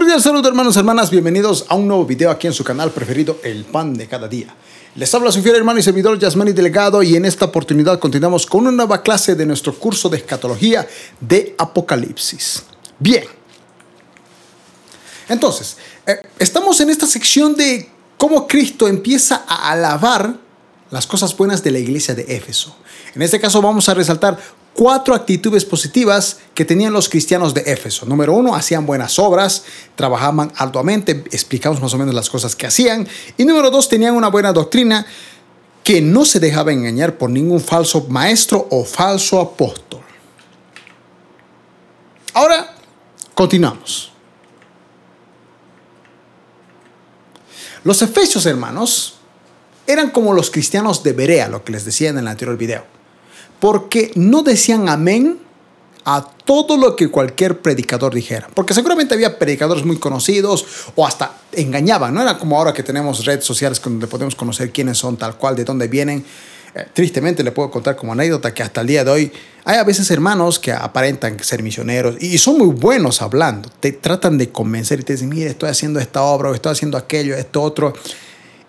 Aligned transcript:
Cordial 0.00 0.22
saludo 0.22 0.48
hermanos 0.48 0.78
hermanas, 0.78 1.10
bienvenidos 1.10 1.66
a 1.68 1.74
un 1.74 1.86
nuevo 1.86 2.06
video 2.06 2.30
aquí 2.30 2.46
en 2.46 2.54
su 2.54 2.64
canal 2.64 2.90
preferido, 2.90 3.38
El 3.44 3.66
Pan 3.66 3.92
de 3.92 4.08
Cada 4.08 4.28
Día. 4.28 4.46
Les 4.94 5.14
habla 5.14 5.30
su 5.30 5.42
fiel 5.42 5.56
hermano 5.56 5.78
y 5.78 5.82
servidor 5.82 6.18
Yasmani 6.18 6.52
Delegado 6.52 7.02
y 7.02 7.16
en 7.16 7.26
esta 7.26 7.44
oportunidad 7.44 7.98
continuamos 7.98 8.46
con 8.46 8.62
una 8.62 8.70
nueva 8.70 9.02
clase 9.02 9.34
de 9.34 9.44
nuestro 9.44 9.78
curso 9.78 10.08
de 10.08 10.16
escatología 10.16 10.88
de 11.20 11.54
Apocalipsis. 11.58 12.62
Bien, 12.98 13.24
entonces, 15.28 15.76
eh, 16.06 16.22
estamos 16.38 16.80
en 16.80 16.88
esta 16.88 17.04
sección 17.04 17.54
de 17.54 17.90
cómo 18.16 18.48
Cristo 18.48 18.88
empieza 18.88 19.44
a 19.46 19.70
alabar 19.70 20.34
las 20.90 21.06
cosas 21.06 21.36
buenas 21.36 21.62
de 21.62 21.72
la 21.72 21.78
iglesia 21.78 22.14
de 22.14 22.22
Éfeso. 22.22 22.74
En 23.14 23.20
este 23.20 23.38
caso 23.38 23.60
vamos 23.60 23.86
a 23.90 23.92
resaltar 23.92 24.38
cuatro 24.80 25.14
actitudes 25.14 25.66
positivas 25.66 26.38
que 26.54 26.64
tenían 26.64 26.94
los 26.94 27.10
cristianos 27.10 27.52
de 27.52 27.60
Éfeso. 27.66 28.06
Número 28.06 28.32
uno, 28.32 28.54
hacían 28.54 28.86
buenas 28.86 29.18
obras, 29.18 29.64
trabajaban 29.94 30.50
arduamente, 30.56 31.22
explicamos 31.32 31.82
más 31.82 31.92
o 31.92 31.98
menos 31.98 32.14
las 32.14 32.30
cosas 32.30 32.56
que 32.56 32.66
hacían. 32.66 33.06
Y 33.36 33.44
número 33.44 33.70
dos, 33.70 33.90
tenían 33.90 34.14
una 34.14 34.28
buena 34.28 34.54
doctrina 34.54 35.04
que 35.84 36.00
no 36.00 36.24
se 36.24 36.40
dejaba 36.40 36.72
engañar 36.72 37.18
por 37.18 37.28
ningún 37.28 37.60
falso 37.60 38.06
maestro 38.08 38.68
o 38.70 38.82
falso 38.86 39.38
apóstol. 39.38 40.00
Ahora, 42.32 42.74
continuamos. 43.34 44.12
Los 47.84 48.00
efesios, 48.00 48.46
hermanos, 48.46 49.16
eran 49.86 50.08
como 50.08 50.32
los 50.32 50.50
cristianos 50.50 51.02
de 51.02 51.12
Berea, 51.12 51.48
lo 51.48 51.64
que 51.64 51.72
les 51.72 51.84
decía 51.84 52.08
en 52.08 52.16
el 52.16 52.28
anterior 52.28 52.56
video 52.56 52.99
porque 53.60 54.10
no 54.14 54.42
decían 54.42 54.88
amén 54.88 55.38
a 56.04 56.26
todo 56.44 56.76
lo 56.76 56.96
que 56.96 57.08
cualquier 57.08 57.60
predicador 57.60 58.14
dijera. 58.14 58.48
Porque 58.54 58.74
seguramente 58.74 59.14
había 59.14 59.38
predicadores 59.38 59.84
muy 59.84 59.98
conocidos 59.98 60.64
o 60.96 61.06
hasta 61.06 61.36
engañaban, 61.52 62.14
no 62.14 62.22
era 62.22 62.38
como 62.38 62.56
ahora 62.56 62.72
que 62.72 62.82
tenemos 62.82 63.24
redes 63.24 63.44
sociales 63.44 63.80
donde 63.82 64.06
podemos 64.06 64.34
conocer 64.34 64.70
quiénes 64.72 64.98
son 64.98 65.16
tal 65.16 65.36
cual, 65.36 65.54
de 65.56 65.64
dónde 65.64 65.88
vienen. 65.88 66.24
Eh, 66.74 66.86
tristemente 66.92 67.42
le 67.42 67.50
puedo 67.52 67.70
contar 67.70 67.96
como 67.96 68.12
anécdota 68.12 68.54
que 68.54 68.62
hasta 68.62 68.80
el 68.80 68.86
día 68.86 69.04
de 69.04 69.10
hoy 69.10 69.32
hay 69.64 69.78
a 69.78 69.84
veces 69.84 70.08
hermanos 70.10 70.60
que 70.60 70.72
aparentan 70.72 71.42
ser 71.42 71.64
misioneros 71.64 72.14
y 72.20 72.38
son 72.38 72.58
muy 72.58 72.68
buenos 72.68 73.22
hablando. 73.22 73.68
Te 73.80 73.92
tratan 73.92 74.38
de 74.38 74.50
convencer 74.50 75.00
y 75.00 75.02
te 75.02 75.14
dicen, 75.14 75.28
mire, 75.28 75.50
estoy 75.50 75.68
haciendo 75.68 76.00
esta 76.00 76.22
obra 76.22 76.50
o 76.50 76.54
estoy 76.54 76.72
haciendo 76.72 76.96
aquello, 76.96 77.34
esto 77.34 77.60
otro. 77.60 77.92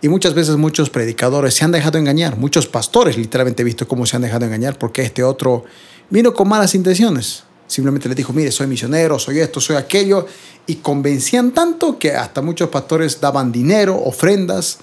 Y 0.02 0.09
muchas 0.09 0.33
veces 0.33 0.57
muchos 0.57 0.89
predicadores 0.89 1.53
se 1.53 1.63
han 1.63 1.71
dejado 1.71 1.99
engañar, 1.99 2.35
muchos 2.35 2.67
pastores 2.67 3.17
literalmente 3.17 3.61
he 3.61 3.66
visto 3.66 3.88
cómo 3.88 4.05
se 4.08 4.16
han 4.16 4.23
dejado 4.23 4.45
engañar 4.45 4.77
porque 4.80 5.03
este 5.03 5.23
otro 5.23 5.63
vino 6.09 6.33
con 6.33 6.49
malas 6.49 6.73
intenciones. 6.73 7.43
Simplemente 7.67 8.09
les 8.09 8.17
dijo, 8.17 8.33
mire, 8.33 8.52
soy 8.52 8.67
misionero, 8.67 9.17
soy 9.17 9.39
esto, 9.39 9.61
soy 9.61 9.77
aquello. 9.77 10.25
Y 10.67 10.75
convencían 10.75 11.52
tanto 11.52 11.97
que 11.97 12.11
hasta 12.11 12.41
muchos 12.41 12.69
pastores 12.69 13.21
daban 13.21 13.49
dinero, 13.52 13.97
ofrendas, 13.97 14.80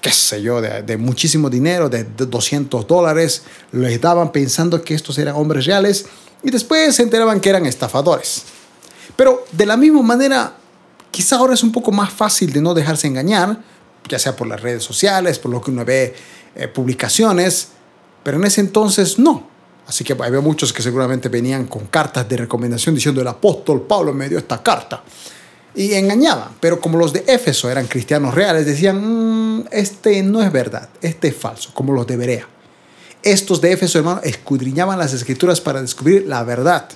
qué 0.00 0.12
sé 0.12 0.40
yo, 0.40 0.60
de, 0.60 0.96
muchísimo 0.96 1.50
dinero, 1.50 1.88
de, 1.88 2.04
200 2.04 2.86
dólares. 2.86 3.42
Les 3.72 4.00
daban 4.00 4.30
pensando 4.30 4.80
que 4.80 4.94
estos 4.94 5.18
eran 5.18 5.34
hombres 5.34 5.66
reales 5.66 6.06
y 6.44 6.50
después 6.50 6.94
se 6.94 7.02
enteraban 7.02 7.40
que 7.40 7.50
eran 7.50 7.66
estafadores. 7.66 8.44
Pero 9.16 9.44
de 9.50 9.66
la 9.66 9.76
misma 9.76 10.02
manera, 10.02 10.54
quizá 11.10 11.36
ahora 11.36 11.54
es 11.54 11.64
un 11.64 11.72
poco 11.72 11.90
más 11.90 12.12
fácil 12.12 12.52
de 12.52 12.62
no 12.62 12.74
dejarse 12.74 13.08
engañar 13.08 13.60
ya 14.08 14.18
sea 14.18 14.36
por 14.36 14.46
las 14.46 14.60
redes 14.60 14.82
sociales, 14.82 15.38
por 15.38 15.50
lo 15.50 15.60
que 15.60 15.70
uno 15.70 15.84
ve 15.84 16.14
eh, 16.54 16.68
publicaciones, 16.68 17.68
pero 18.22 18.38
en 18.38 18.44
ese 18.44 18.60
entonces 18.60 19.18
no. 19.18 19.48
Así 19.86 20.04
que 20.04 20.12
había 20.12 20.40
muchos 20.40 20.72
que 20.72 20.82
seguramente 20.82 21.28
venían 21.28 21.66
con 21.66 21.86
cartas 21.86 22.28
de 22.28 22.36
recomendación 22.36 22.94
diciendo 22.94 23.20
el 23.20 23.28
apóstol 23.28 23.82
Pablo 23.82 24.12
me 24.12 24.28
dio 24.28 24.38
esta 24.38 24.62
carta. 24.62 25.02
Y 25.74 25.94
engañaban, 25.94 26.50
pero 26.60 26.80
como 26.80 26.98
los 26.98 27.12
de 27.12 27.24
Éfeso 27.26 27.70
eran 27.70 27.86
cristianos 27.86 28.34
reales, 28.34 28.66
decían, 28.66 29.58
mm, 29.58 29.64
este 29.70 30.22
no 30.22 30.42
es 30.42 30.50
verdad, 30.50 30.88
este 31.00 31.28
es 31.28 31.36
falso, 31.36 31.70
como 31.72 31.92
los 31.92 32.06
de 32.06 32.16
Berea. 32.16 32.48
Estos 33.22 33.60
de 33.60 33.72
Éfeso, 33.72 33.98
hermano, 33.98 34.20
escudriñaban 34.22 34.98
las 34.98 35.12
escrituras 35.12 35.60
para 35.60 35.80
descubrir 35.80 36.26
la 36.26 36.42
verdad. 36.42 36.88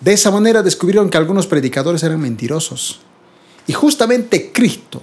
De 0.00 0.12
esa 0.12 0.30
manera 0.30 0.62
descubrieron 0.62 1.08
que 1.08 1.18
algunos 1.18 1.46
predicadores 1.46 2.02
eran 2.02 2.20
mentirosos. 2.20 3.00
Y 3.66 3.72
justamente 3.72 4.52
Cristo 4.52 5.00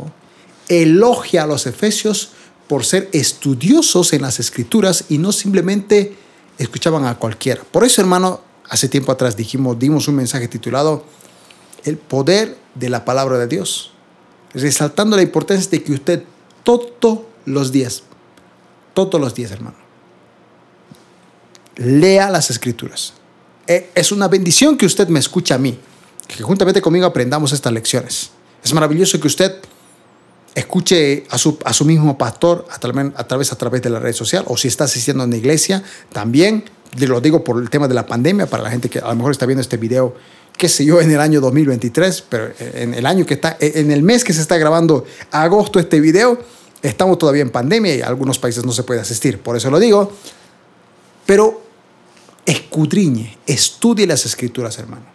elogia 0.70 1.44
a 1.44 1.48
los 1.48 1.66
efesios 1.68 2.32
por 2.68 2.86
ser 2.86 3.10
estudiosos 3.12 4.14
en 4.14 4.22
las 4.22 4.40
escrituras 4.40 5.06
y 5.10 5.18
no 5.18 5.32
simplemente 5.32 6.16
escuchaban 6.60 7.06
a 7.06 7.16
cualquiera. 7.16 7.64
Por 7.64 7.84
eso, 7.84 8.00
hermano, 8.00 8.42
hace 8.70 8.88
tiempo 8.88 9.12
atrás 9.12 9.36
dijimos, 9.36 9.78
dimos 9.80 10.08
un 10.08 10.16
mensaje 10.16 10.48
titulado 10.48 11.04
El 11.84 11.98
poder 11.98 12.56
de 12.76 12.90
la 12.90 13.04
palabra 13.06 13.40
de 13.40 13.48
Dios, 13.48 13.92
resaltando 14.54 15.16
la 15.16 15.24
importancia 15.24 15.70
de 15.72 15.84
que 15.84 15.94
usted 15.94 16.24
todos 16.64 17.22
los 17.46 17.72
días, 17.72 18.04
todos 18.94 19.20
los 19.20 19.34
días, 19.34 19.52
hermano, 19.52 19.78
lea 21.76 22.30
las 22.30 22.52
escrituras. 22.52 23.14
E, 23.66 23.90
es 23.96 24.12
una 24.12 24.28
bendición 24.28 24.78
que 24.78 24.86
usted 24.86 25.08
me 25.08 25.20
escuche 25.20 25.54
a 25.54 25.58
mí, 25.58 25.80
que 26.28 26.44
juntamente 26.44 26.82
conmigo 26.82 27.08
aprendamos 27.08 27.52
estas 27.52 27.74
lecciones. 27.74 28.30
Es 28.64 28.74
maravilloso 28.74 29.20
que 29.20 29.28
usted 29.28 29.60
escuche 30.56 31.26
a 31.30 31.38
su, 31.38 31.58
a 31.64 31.74
su 31.74 31.86
mismo 31.86 32.18
pastor 32.18 32.66
a, 32.72 32.80
través, 32.80 33.12
a 33.16 33.28
través 33.28 33.52
a 33.52 33.56
través 33.56 33.82
de 33.82 33.90
la 33.90 34.00
red 34.00 34.14
social 34.14 34.44
o 34.48 34.58
si 34.58 34.68
está 34.68 34.86
asistiendo 34.86 35.24
a 35.24 35.28
una 35.28 35.38
iglesia 35.38 35.84
también 36.12 36.64
lo 36.98 37.22
digo 37.22 37.44
por 37.44 37.62
el 37.62 37.70
tema 37.70 37.88
de 37.88 37.94
la 37.94 38.06
pandemia 38.06 38.48
para 38.48 38.64
la 38.64 38.72
gente 38.72 38.90
que 38.90 39.00
a 39.00 39.08
lo 39.10 39.16
mejor 39.16 39.32
está 39.32 39.46
viendo 39.46 39.62
este 39.62 39.78
video 39.78 40.16
qué 40.58 40.68
sé 40.68 40.84
yo 40.86 41.00
en 41.02 41.12
el 41.12 41.20
año 41.20 41.40
2023 41.40 42.24
pero 42.28 42.52
en 42.60 42.94
el 42.94 43.06
año 43.06 43.26
que 43.26 43.36
está 43.36 43.58
en 43.60 43.92
el 43.92 44.02
mes 44.02 44.24
que 44.24 44.34
se 44.34 44.42
está 44.42 44.58
grabando 44.58 45.06
agosto 45.32 45.80
este 45.80 46.00
video 46.00 46.40
estamos 46.82 47.18
todavía 47.18 47.42
en 47.42 47.50
pandemia 47.50 47.96
y 47.96 48.02
algunos 48.02 48.40
países 48.40 48.66
no 48.66 48.72
se 48.72 48.84
puede 48.84 49.02
asistir. 49.02 49.40
Por 49.40 49.56
eso 49.56 49.70
lo 49.70 49.80
digo. 49.80 50.12
Pero 51.26 51.62
escudriñe 52.46 53.38
estudie 53.46 54.08
las 54.08 54.26
escrituras 54.26 54.80
hermano 54.80 55.06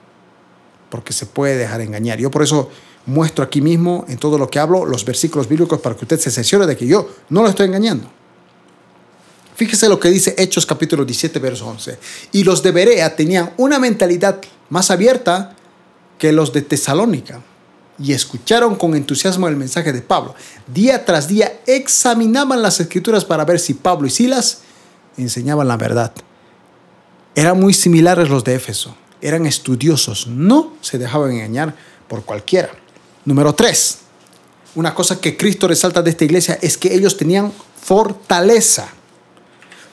porque 0.89 1.13
se 1.13 1.27
puede 1.27 1.57
dejar 1.57 1.81
engañar. 1.81 2.19
Yo 2.19 2.31
por 2.31 2.43
eso 2.43 2.71
muestro 3.07 3.45
aquí 3.45 3.61
mismo, 3.61 4.05
en 4.09 4.19
todo 4.19 4.39
lo 4.39 4.49
que 4.49 4.59
hablo, 4.59 4.85
los 4.85 5.05
versículos 5.05 5.49
bíblicos 5.49 5.81
para 5.81 5.95
que 5.97 6.05
usted 6.05 6.19
se 6.19 6.31
asesore 6.31 6.67
de 6.67 6.77
que 6.77 6.87
yo 6.87 7.09
no 7.29 7.43
lo 7.43 7.49
estoy 7.49 7.67
engañando. 7.67 8.11
Fíjese 9.57 9.89
lo 9.89 10.01
que 10.01 10.09
dice 10.09 10.35
Hechos 10.37 10.67
capítulo 10.67 11.05
17, 11.05 11.39
verso 11.39 11.67
11. 11.67 11.99
Y 12.33 12.43
los 12.43 12.63
de 12.63 12.73
Berea 12.73 13.15
tenían 13.15 13.53
una 13.57 13.79
mentalidad 13.79 14.41
más 14.69 14.91
abierta 14.91 15.55
que 16.19 16.33
los 16.33 16.53
de 16.53 16.63
Tesalónica 16.63 17.41
y 17.99 18.13
escucharon 18.13 18.75
con 18.75 18.97
entusiasmo 18.97 19.47
el 19.47 19.57
mensaje 19.57 19.93
de 19.93 20.03
Pablo. 20.03 20.35
Día 20.67 21.05
tras 21.05 21.29
día 21.29 21.61
examinaban 21.67 22.63
las 22.63 22.81
escrituras 22.81 23.25
para 23.25 23.45
ver 23.45 23.61
si 23.61 23.75
Pablo 23.75 24.09
y 24.09 24.11
Silas 24.11 24.63
enseñaban 25.17 25.69
la 25.69 25.77
verdad. 25.77 26.13
Eran 27.37 27.61
muy 27.61 27.75
similares 27.75 28.29
los 28.29 28.43
de 28.43 28.55
Éfeso. 28.55 28.97
Eran 29.21 29.47
estudiosos, 29.47 30.27
no 30.27 30.75
se 30.81 30.99
dejaban 30.99 31.33
engañar 31.33 31.75
por 32.09 32.25
cualquiera. 32.25 32.71
Número 33.25 33.55
tres, 33.55 33.99
una 34.75 34.95
cosa 34.95 35.21
que 35.21 35.37
Cristo 35.37 35.69
resalta 35.69 36.03
de 36.03 36.11
esta 36.11 36.25
iglesia 36.25 36.59
es 36.61 36.77
que 36.77 36.95
ellos 36.95 37.17
tenían 37.17 37.53
fortaleza. 37.81 38.89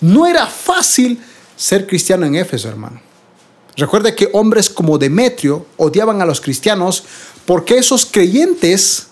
No 0.02 0.26
era 0.26 0.48
fácil 0.48 1.22
ser 1.56 1.88
cristiano 1.88 2.26
en 2.26 2.36
Éfeso, 2.36 2.68
hermano. 2.68 3.00
Recuerde 3.78 4.16
que 4.16 4.30
hombres 4.34 4.70
como 4.70 4.98
Demetrio 4.98 5.66
odiaban 5.78 6.22
a 6.22 6.26
los 6.26 6.42
cristianos 6.42 7.04
porque 7.46 7.78
esos 7.78 8.06
creyentes 8.06 9.08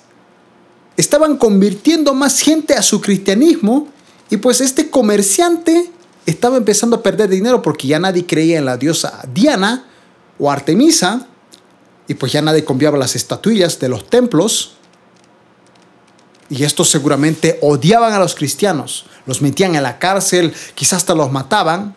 estaban 0.97 1.37
convirtiendo 1.37 2.13
más 2.13 2.41
gente 2.41 2.73
a 2.73 2.81
su 2.81 2.99
cristianismo 2.99 3.87
y 4.29 4.37
pues 4.37 4.59
este 4.59 4.89
comerciante 4.89 5.91
estaba 6.25 6.57
empezando 6.57 6.97
a 6.97 7.03
perder 7.03 7.29
dinero 7.29 7.61
porque 7.61 7.87
ya 7.87 7.99
nadie 7.99 8.25
creía 8.25 8.57
en 8.57 8.65
la 8.65 8.77
diosa 8.77 9.21
Diana 9.33 9.85
o 10.37 10.51
Artemisa 10.51 11.27
y 12.09 12.15
pues 12.15 12.31
ya 12.31 12.41
nadie 12.41 12.65
confiaba 12.65 12.97
las 12.97 13.15
estatuillas 13.15 13.79
de 13.79 13.87
los 13.87 14.09
templos. 14.09 14.73
Y 16.49 16.63
estos 16.63 16.89
seguramente 16.89 17.59
odiaban 17.61 18.11
a 18.13 18.17
los 18.17 18.33
cristianos, 18.33 19.05
los 19.27 19.43
metían 19.43 19.75
en 19.75 19.83
la 19.83 19.99
cárcel, 19.99 20.51
quizás 20.73 20.97
hasta 20.97 21.13
los 21.13 21.31
mataban. 21.31 21.93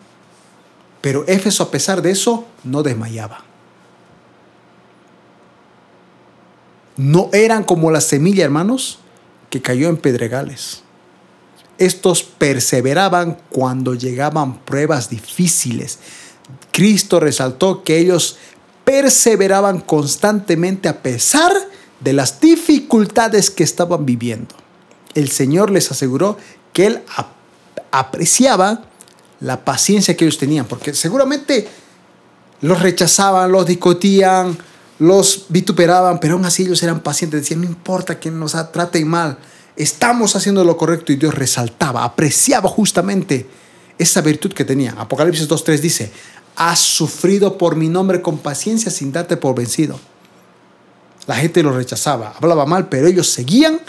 Pero 1.01 1.25
Éfeso 1.27 1.63
a 1.63 1.71
pesar 1.71 2.03
de 2.03 2.11
eso 2.11 2.47
no 2.63 2.83
desmayaba. 2.83 3.43
No 6.99 7.31
eran 7.33 7.65
como 7.65 7.91
la 7.91 8.03
semilla, 8.03 8.45
hermanos, 8.45 8.99
que 9.49 9.63
cayó 9.63 9.89
en 9.89 9.97
pedregales. 9.97 10.83
Estos 11.79 12.23
perseveraban 12.23 13.39
cuando 13.49 13.95
llegaban 13.95 14.59
pruebas 14.59 15.09
difíciles. 15.09 15.99
Cristo 16.71 17.19
resaltó 17.19 17.83
que 17.83 17.97
ellos 17.97 18.37
perseveraban 18.93 19.81
constantemente 19.81 20.87
a 20.87 21.03
pesar 21.03 21.51
de 22.01 22.13
las 22.13 22.43
dificultades 22.43 23.49
que 23.49 23.65
estaban 23.65 24.05
viviendo. 24.05 24.55
El 25.15 25.31
Señor 25.31 25.71
les 25.71 25.91
aseguró 25.91 26.37
que 26.75 26.89
Él 26.89 27.01
apreciaba 27.91 28.83
la 29.41 29.65
paciencia 29.65 30.15
que 30.15 30.27
ellos 30.27 30.37
tenían, 30.37 30.67
porque 30.67 30.93
seguramente 30.93 31.67
los 32.61 32.83
rechazaban, 32.83 33.51
los 33.51 33.65
discutían, 33.65 34.59
los 34.99 35.47
vituperaban, 35.49 36.21
pero 36.21 36.35
aún 36.35 36.45
así 36.45 36.65
ellos 36.65 36.83
eran 36.83 37.01
pacientes, 37.01 37.41
decían, 37.41 37.63
no 37.63 37.67
importa 37.67 38.21
que 38.21 38.31
nos 38.31 38.53
traten 38.73 39.09
mal, 39.09 39.39
estamos 39.75 40.37
haciendo 40.37 40.65
lo 40.65 40.77
correcto 40.77 41.13
y 41.13 41.17
Dios 41.17 41.35
resaltaba, 41.35 42.05
apreciaba 42.05 42.69
justamente 42.69 43.47
esa 43.97 44.21
virtud 44.21 44.53
que 44.53 44.67
tenían. 44.67 44.99
Apocalipsis 44.99 45.49
2.3 45.49 45.79
dice, 45.79 46.13
has 46.57 46.79
sufrido 46.79 47.59
por 47.59 47.77
mi 47.77 47.89
nombre 47.89 48.23
con 48.23 48.39
paciencia 48.39 48.91
sin 48.91 49.13
darte 49.13 49.37
por 49.37 49.55
vencido. 49.55 49.99
La 51.27 51.37
gente 51.37 51.63
lo 51.63 51.73
rechazaba, 51.73 52.35
hablaba 52.37 52.67
mal, 52.67 52.89
pero 52.89 53.07
ellos 53.07 53.29
seguían 53.29 53.81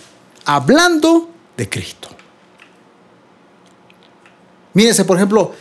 hablando 0.45 1.30
de 1.57 1.69
Cristo. 1.69 2.10
Mírense, 4.74 5.06
por 5.06 5.18
ejemplo, 5.18 5.54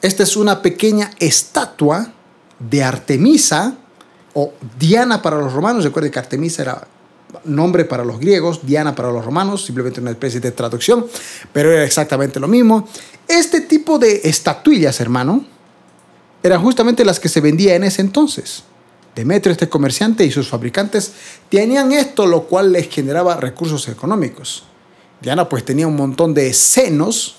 esta 0.00 0.22
es 0.22 0.36
una 0.36 0.62
pequeña 0.62 1.10
estatua 1.18 2.12
de 2.58 2.82
Artemisa 2.82 3.76
o 4.34 4.52
Diana 4.78 5.22
para 5.22 5.38
los 5.38 5.52
romanos. 5.52 5.84
Recuerden 5.84 6.12
que 6.12 6.18
Artemisa 6.18 6.62
era 6.62 6.86
nombre 7.44 7.84
para 7.84 8.04
los 8.04 8.18
griegos, 8.18 8.60
Diana 8.64 8.94
para 8.94 9.10
los 9.12 9.24
romanos, 9.24 9.64
simplemente 9.64 10.00
una 10.00 10.10
especie 10.10 10.40
de 10.40 10.52
traducción, 10.52 11.06
pero 11.52 11.72
era 11.72 11.84
exactamente 11.84 12.40
lo 12.40 12.48
mismo. 12.48 12.88
Este 13.26 13.60
tipo 13.60 13.98
de 13.98 14.22
estatuillas, 14.24 15.00
hermano, 15.00 15.44
eran 16.42 16.62
justamente 16.62 17.04
las 17.04 17.20
que 17.20 17.28
se 17.28 17.40
vendían 17.40 17.76
en 17.76 17.84
ese 17.84 18.02
entonces. 18.02 18.64
Demetrio, 19.14 19.52
este 19.52 19.68
comerciante 19.68 20.24
y 20.24 20.30
sus 20.30 20.48
fabricantes 20.48 21.12
tenían 21.48 21.92
esto, 21.92 22.26
lo 22.26 22.44
cual 22.44 22.72
les 22.72 22.88
generaba 22.88 23.36
recursos 23.36 23.88
económicos. 23.88 24.64
Diana 25.20 25.48
pues 25.48 25.64
tenía 25.64 25.88
un 25.88 25.96
montón 25.96 26.34
de 26.34 26.52
senos, 26.52 27.36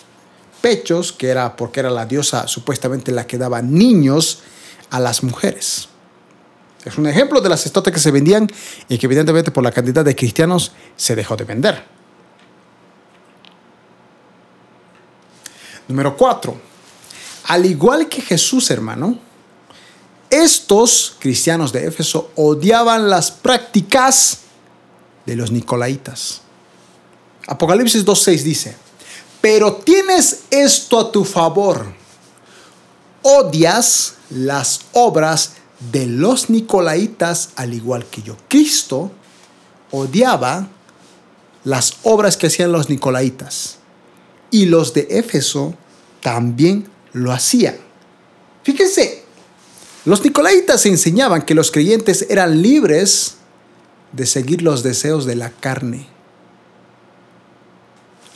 pechos, 0.62 1.13
que 1.13 1.30
era 1.30 1.56
porque 1.56 1.80
era 1.80 1.90
la 1.90 2.06
diosa 2.06 2.48
supuestamente 2.48 3.12
la 3.13 3.25
que 3.25 3.38
daba 3.38 3.62
niños 3.62 4.42
a 4.90 5.00
las 5.00 5.24
mujeres. 5.24 5.88
Es 6.84 6.98
un 6.98 7.07
ejemplo 7.07 7.40
de 7.40 7.50
las 7.50 7.66
estatuas 7.66 7.94
que 7.94 8.00
se 8.00 8.12
vendían 8.12 8.48
y 8.88 8.98
que 8.98 9.06
evidentemente 9.06 9.52
por 9.52 9.63
la 9.63 9.72
cantidad 9.72 10.04
de 10.04 10.16
cristianos 10.16 10.74
se 10.98 11.16
dejó 11.16 11.36
de 11.36 11.45
vender. 11.45 11.84
Número 15.88 16.16
4. 16.16 16.69
Al 17.50 17.66
igual 17.66 18.07
que 18.07 18.22
Jesús, 18.22 18.69
hermano, 18.69 19.18
estos 20.30 21.16
cristianos 21.18 21.74
de 21.74 21.88
Éfeso 21.88 22.30
odiaban 22.36 23.10
las 23.10 23.31
prácticas 23.31 24.42
de 25.25 25.36
los 25.36 25.51
nicolaitas. 25.51 26.42
Apocalipsis 27.48 28.06
2.6 28.06 28.44
dice, 28.44 28.75
pero 29.42 29.78
tienes 29.78 30.44
esto 30.51 31.00
a 31.00 31.12
tu 31.12 31.25
favor. 31.25 31.92
Odias 33.24 34.13
las 34.30 34.81
obras 34.94 35.54
de 35.92 36.06
los 36.06 36.52
nicolaitas 36.52 37.50
al 37.56 37.74
igual 37.74 38.06
que 38.06 38.22
yo. 38.22 38.38
Cristo 38.48 39.12
odiaba 39.90 40.68
las 41.63 41.95
obras 42.04 42.38
que 42.38 42.45
hacían 42.45 42.72
los 42.72 42.90
nicolaitas 42.90 43.78
y 44.52 44.68
los 44.68 44.94
de 44.94 45.07
Éfeso 45.10 45.74
también 46.22 46.88
lo 47.19 47.31
hacían. 47.31 47.75
Fíjense, 48.63 49.24
los 50.06 50.24
nicolaitas 50.24 50.86
enseñaban 50.86 51.44
que 51.44 51.56
los 51.56 51.71
creyentes 51.71 52.25
eran 52.30 52.62
libres 52.62 53.36
de 54.12 54.25
seguir 54.25 54.62
los 54.62 54.83
deseos 54.83 55.25
de 55.25 55.36
la 55.36 55.51
carne. 55.51 56.07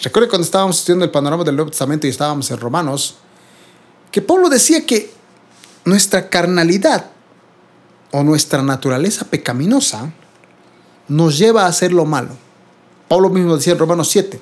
Recuerdo 0.01 0.29
cuando 0.29 0.45
estábamos 0.45 0.77
estudiando 0.79 1.05
el 1.05 1.11
panorama 1.11 1.43
del 1.43 1.55
Nuevo 1.55 1.71
Testamento 1.71 2.05
y 2.05 2.09
estábamos 2.09 2.51
en 2.51 2.57
Romanos, 2.57 3.15
que 4.11 4.21
Pablo 4.21 4.49
decía 4.49 4.85
que 4.85 5.11
nuestra 5.85 6.29
carnalidad 6.29 7.09
o 8.11 8.21
nuestra 8.23 8.61
naturaleza 8.61 9.25
pecaminosa 9.25 10.11
nos 11.07 11.37
lleva 11.37 11.63
a 11.63 11.67
hacer 11.67 11.93
lo 11.93 12.05
malo. 12.05 12.37
Pablo 13.07 13.29
mismo 13.29 13.55
decía 13.55 13.73
en 13.73 13.79
Romanos 13.79 14.09
7, 14.09 14.41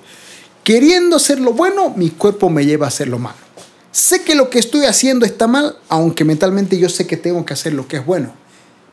queriendo 0.63 1.17
hacer 1.17 1.39
lo 1.39 1.53
bueno, 1.53 1.93
mi 1.95 2.09
cuerpo 2.09 2.49
me 2.49 2.65
lleva 2.65 2.88
a 2.88 2.89
hacer 2.89 3.07
lo 3.07 3.19
malo. 3.19 3.50
Sé 3.91 4.23
que 4.23 4.35
lo 4.35 4.49
que 4.49 4.59
estoy 4.59 4.85
haciendo 4.85 5.25
está 5.25 5.47
mal, 5.47 5.77
aunque 5.89 6.23
mentalmente 6.23 6.77
yo 6.77 6.88
sé 6.88 7.05
que 7.05 7.17
tengo 7.17 7.45
que 7.45 7.53
hacer 7.53 7.73
lo 7.73 7.88
que 7.88 7.97
es 7.97 8.05
bueno. 8.05 8.33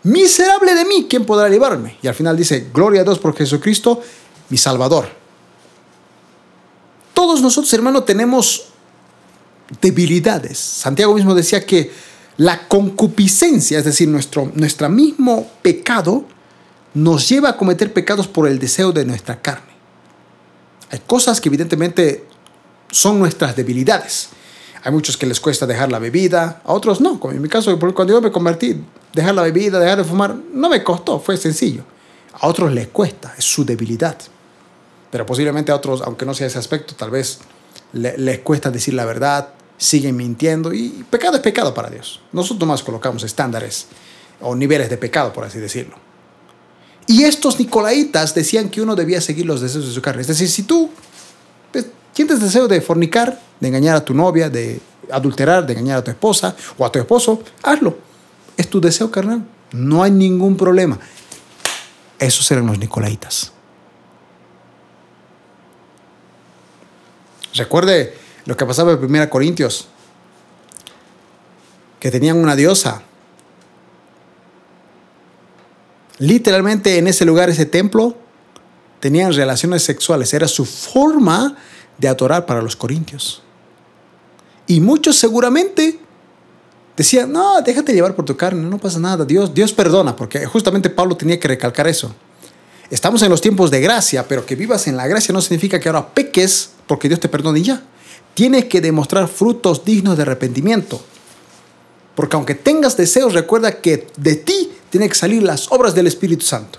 Miserable 0.03 0.75
de 0.75 0.85
mí, 0.85 1.07
¿quién 1.09 1.25
podrá 1.25 1.49
llevarme? 1.49 1.99
Y 2.03 2.09
al 2.09 2.15
final 2.15 2.37
dice, 2.37 2.69
gloria 2.73 3.03
a 3.03 3.05
Dios 3.05 3.19
por 3.19 3.37
Jesucristo, 3.37 4.01
mi 4.49 4.57
Salvador. 4.57 5.09
Todos 7.15 7.43
nosotros, 7.43 7.73
hermano, 7.75 8.03
tenemos 8.03 8.69
debilidades. 9.81 10.59
Santiago 10.59 11.15
mismo 11.15 11.35
decía 11.35 11.65
que 11.65 11.91
la 12.37 12.69
concupiscencia, 12.69 13.79
es 13.79 13.85
decir, 13.85 14.09
nuestro, 14.09 14.51
nuestro 14.55 14.89
mismo 14.89 15.51
pecado, 15.63 16.25
nos 16.95 17.29
lleva 17.29 17.51
a 17.51 17.57
cometer 17.57 17.93
pecados 17.93 18.27
por 18.29 18.49
el 18.49 18.59
deseo 18.59 18.93
de 18.93 19.05
nuestra 19.05 19.41
carne. 19.41 19.73
Hay 20.91 21.01
cosas 21.07 21.41
que 21.41 21.49
evidentemente 21.49 22.25
son 22.91 23.19
nuestras 23.19 23.55
debilidades. 23.57 24.31
Hay 24.83 24.93
muchos 24.93 25.17
que 25.17 25.27
les 25.27 25.41
cuesta 25.41 25.67
dejar 25.67 25.91
la 25.91 25.99
bebida, 25.99 26.63
a 26.65 26.73
otros 26.73 27.01
no. 27.01 27.19
Como 27.19 27.35
en 27.35 27.43
mi 27.43 27.49
caso, 27.49 27.77
cuando 27.79 28.15
yo 28.15 28.21
me 28.21 28.31
convertí, 28.31 28.81
dejar 29.13 29.35
la 29.35 29.43
bebida, 29.43 29.79
dejar 29.79 29.99
de 29.99 30.05
fumar, 30.05 30.35
no 30.53 30.69
me 30.69 30.83
costó, 30.83 31.19
fue 31.21 31.37
sencillo. 31.37 31.83
A 32.33 32.47
otros 32.47 32.73
les 32.73 32.89
cuesta, 32.89 33.35
es 33.37 33.45
su 33.45 33.65
debilidad. 33.65 34.17
Pero 35.11 35.27
posiblemente 35.27 35.73
a 35.73 35.77
otros, 35.77 36.03
aunque 36.03 36.27
no 36.27 36.35
sea 36.35 36.47
ese 36.47 36.59
aspecto, 36.59 36.95
tal 36.95 37.11
vez 37.11 37.41
les 37.93 38.39
cuesta 38.41 38.71
decir 38.71 38.95
la 38.95 39.05
verdad, 39.05 39.49
siguen 39.79 40.17
mintiendo 40.17 40.73
y 40.75 41.05
pecado 41.09 41.37
es 41.37 41.43
pecado 41.43 41.73
para 41.73 41.89
Dios. 41.89 42.21
Nosotros 42.33 42.69
más 42.69 42.83
colocamos 42.83 43.23
estándares 43.23 43.87
o 44.41 44.55
niveles 44.55 44.91
de 44.91 44.99
pecado, 44.99 45.33
por 45.33 45.45
así 45.45 45.59
decirlo. 45.59 45.97
Y 47.07 47.25
estos 47.25 47.59
nicolaitas 47.59 48.35
decían 48.35 48.69
que 48.69 48.83
uno 48.83 48.95
debía 48.95 49.21
seguir 49.21 49.47
los 49.47 49.63
deseos 49.63 49.87
de 49.87 49.93
su 49.93 50.03
carne. 50.03 50.21
Es 50.21 50.29
decir, 50.29 50.49
si 50.49 50.65
tú 50.65 50.91
sientes 52.19 52.41
deseo 52.41 52.67
de 52.67 52.81
fornicar, 52.81 53.41
de 53.61 53.69
engañar 53.69 53.95
a 53.95 54.05
tu 54.05 54.13
novia, 54.13 54.51
de 54.51 54.81
adulterar, 55.09 55.65
de 55.65 55.75
engañar 55.75 55.99
a 55.99 56.03
tu 56.03 56.11
esposa 56.11 56.57
o 56.77 56.85
a 56.85 56.91
tu 56.91 56.99
esposo, 56.99 57.41
hazlo. 57.63 57.97
Es 58.57 58.69
tu 58.69 58.81
deseo 58.81 59.09
carnal. 59.09 59.47
No 59.71 60.03
hay 60.03 60.11
ningún 60.11 60.57
problema. 60.57 60.99
Esos 62.19 62.51
eran 62.51 62.67
los 62.67 62.77
nicolaitas. 62.77 63.53
Recuerde 67.55 68.17
lo 68.47 68.57
que 68.57 68.67
pasaba 68.67 68.91
en 68.91 69.05
1 69.05 69.31
Corintios, 69.31 69.87
que 72.01 72.11
tenían 72.11 72.37
una 72.37 72.57
diosa. 72.57 73.03
Literalmente 76.19 76.99
en 76.99 77.07
ese 77.07 77.25
lugar, 77.25 77.49
ese 77.49 77.65
templo, 77.65 78.17
tenían 78.99 79.33
relaciones 79.33 79.85
sexuales. 79.85 80.35
Era 80.35 80.49
su 80.49 80.65
forma 80.65 81.57
de 81.99 82.09
adorar 82.09 82.47
para 82.47 82.63
los 82.63 82.77
corintios. 82.77 83.43
Y 84.67 84.81
muchos 84.81 85.17
seguramente 85.17 85.99
decían, 86.97 87.33
no, 87.33 87.61
déjate 87.63 87.93
llevar 87.93 88.15
por 88.15 88.25
tu 88.25 88.37
carne, 88.37 88.63
no 88.63 88.79
pasa 88.79 88.99
nada, 88.99 89.25
Dios, 89.25 89.53
Dios 89.55 89.73
perdona, 89.73 90.17
porque 90.17 90.47
justamente 90.47 90.91
Pablo 90.91 91.17
tenía 91.17 91.39
que 91.39 91.49
recalcar 91.49 91.87
eso. 91.87 92.15
Estamos 92.91 93.23
en 93.23 93.31
los 93.31 93.41
tiempos 93.41 93.71
de 93.71 93.81
gracia, 93.81 94.27
pero 94.27 94.47
que 94.47 94.57
vivas 94.57 94.87
en 94.87 94.97
la 94.97 95.07
gracia 95.07 95.33
no 95.33 95.43
significa 95.43 95.79
que 95.79 95.89
ahora 95.89 96.09
peques 96.09 96.71
porque 96.87 97.09
Dios 97.09 97.21
te 97.21 97.29
perdone 97.29 97.63
ya. 97.63 97.83
Tienes 98.35 98.65
que 98.65 98.81
demostrar 98.81 99.29
frutos 99.29 99.85
dignos 99.85 100.17
de 100.17 100.23
arrepentimiento. 100.23 101.01
Porque 102.15 102.37
aunque 102.37 102.55
tengas 102.55 102.97
deseos, 102.97 103.35
recuerda 103.35 103.81
que 103.81 104.09
de 104.17 104.37
ti 104.37 104.73
tienen 104.91 105.09
que 105.09 105.15
salir 105.15 105.43
las 105.43 105.71
obras 105.71 105.95
del 105.95 106.07
Espíritu 106.07 106.45
Santo. 106.45 106.79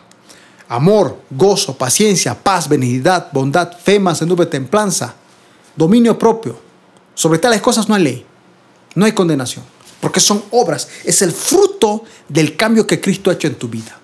Amor, 0.69 1.17
gozo, 1.31 1.75
paciencia, 1.75 2.35
paz, 2.35 2.69
benignidad, 2.69 3.29
bondad, 3.31 3.71
fe, 3.79 3.99
mansedumbre, 3.99 4.45
templanza, 4.45 5.15
dominio 5.75 6.17
propio. 6.17 6.59
Sobre 7.15 7.39
tales 7.39 7.59
cosas 7.59 7.89
no 7.89 7.95
hay 7.95 8.03
ley, 8.03 8.25
no 8.93 9.05
hay 9.05 9.13
condenación, 9.13 9.65
porque 9.99 10.19
son 10.19 10.43
obras, 10.51 10.88
es 11.03 11.23
el 11.23 11.31
fruto 11.31 12.03
del 12.27 12.55
cambio 12.55 12.85
que 12.85 13.01
Cristo 13.01 13.31
ha 13.31 13.33
hecho 13.33 13.47
en 13.47 13.55
tu 13.55 13.67
vida. 13.67 13.99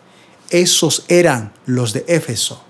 Esos 0.50 1.06
eran 1.08 1.54
los 1.68 1.94
de 1.94 2.04
Éfeso. 2.08 2.64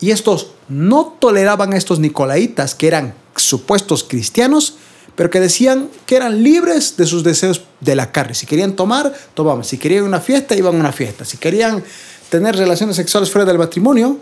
Y 0.00 0.10
estos 0.10 0.52
no 0.68 1.16
toleraban 1.20 1.72
a 1.72 1.76
estos 1.76 2.00
nicolaitas 2.00 2.74
que 2.74 2.88
eran 2.88 3.14
supuestos 3.36 4.02
cristianos, 4.02 4.74
pero 5.14 5.30
que 5.30 5.40
decían 5.40 5.90
que 6.06 6.16
eran 6.16 6.42
libres 6.42 6.96
de 6.96 7.06
sus 7.06 7.24
deseos 7.24 7.62
de 7.80 7.96
la 7.96 8.12
carne. 8.12 8.34
Si 8.34 8.46
querían 8.46 8.76
tomar, 8.76 9.12
tomaban. 9.34 9.64
Si 9.64 9.78
querían 9.78 10.04
una 10.04 10.20
fiesta, 10.20 10.54
iban 10.54 10.76
a 10.76 10.78
una 10.80 10.92
fiesta. 10.92 11.24
Si 11.24 11.38
querían 11.38 11.82
tener 12.28 12.56
relaciones 12.56 12.96
sexuales 12.96 13.30
fuera 13.30 13.44
del 13.44 13.58
matrimonio, 13.58 14.18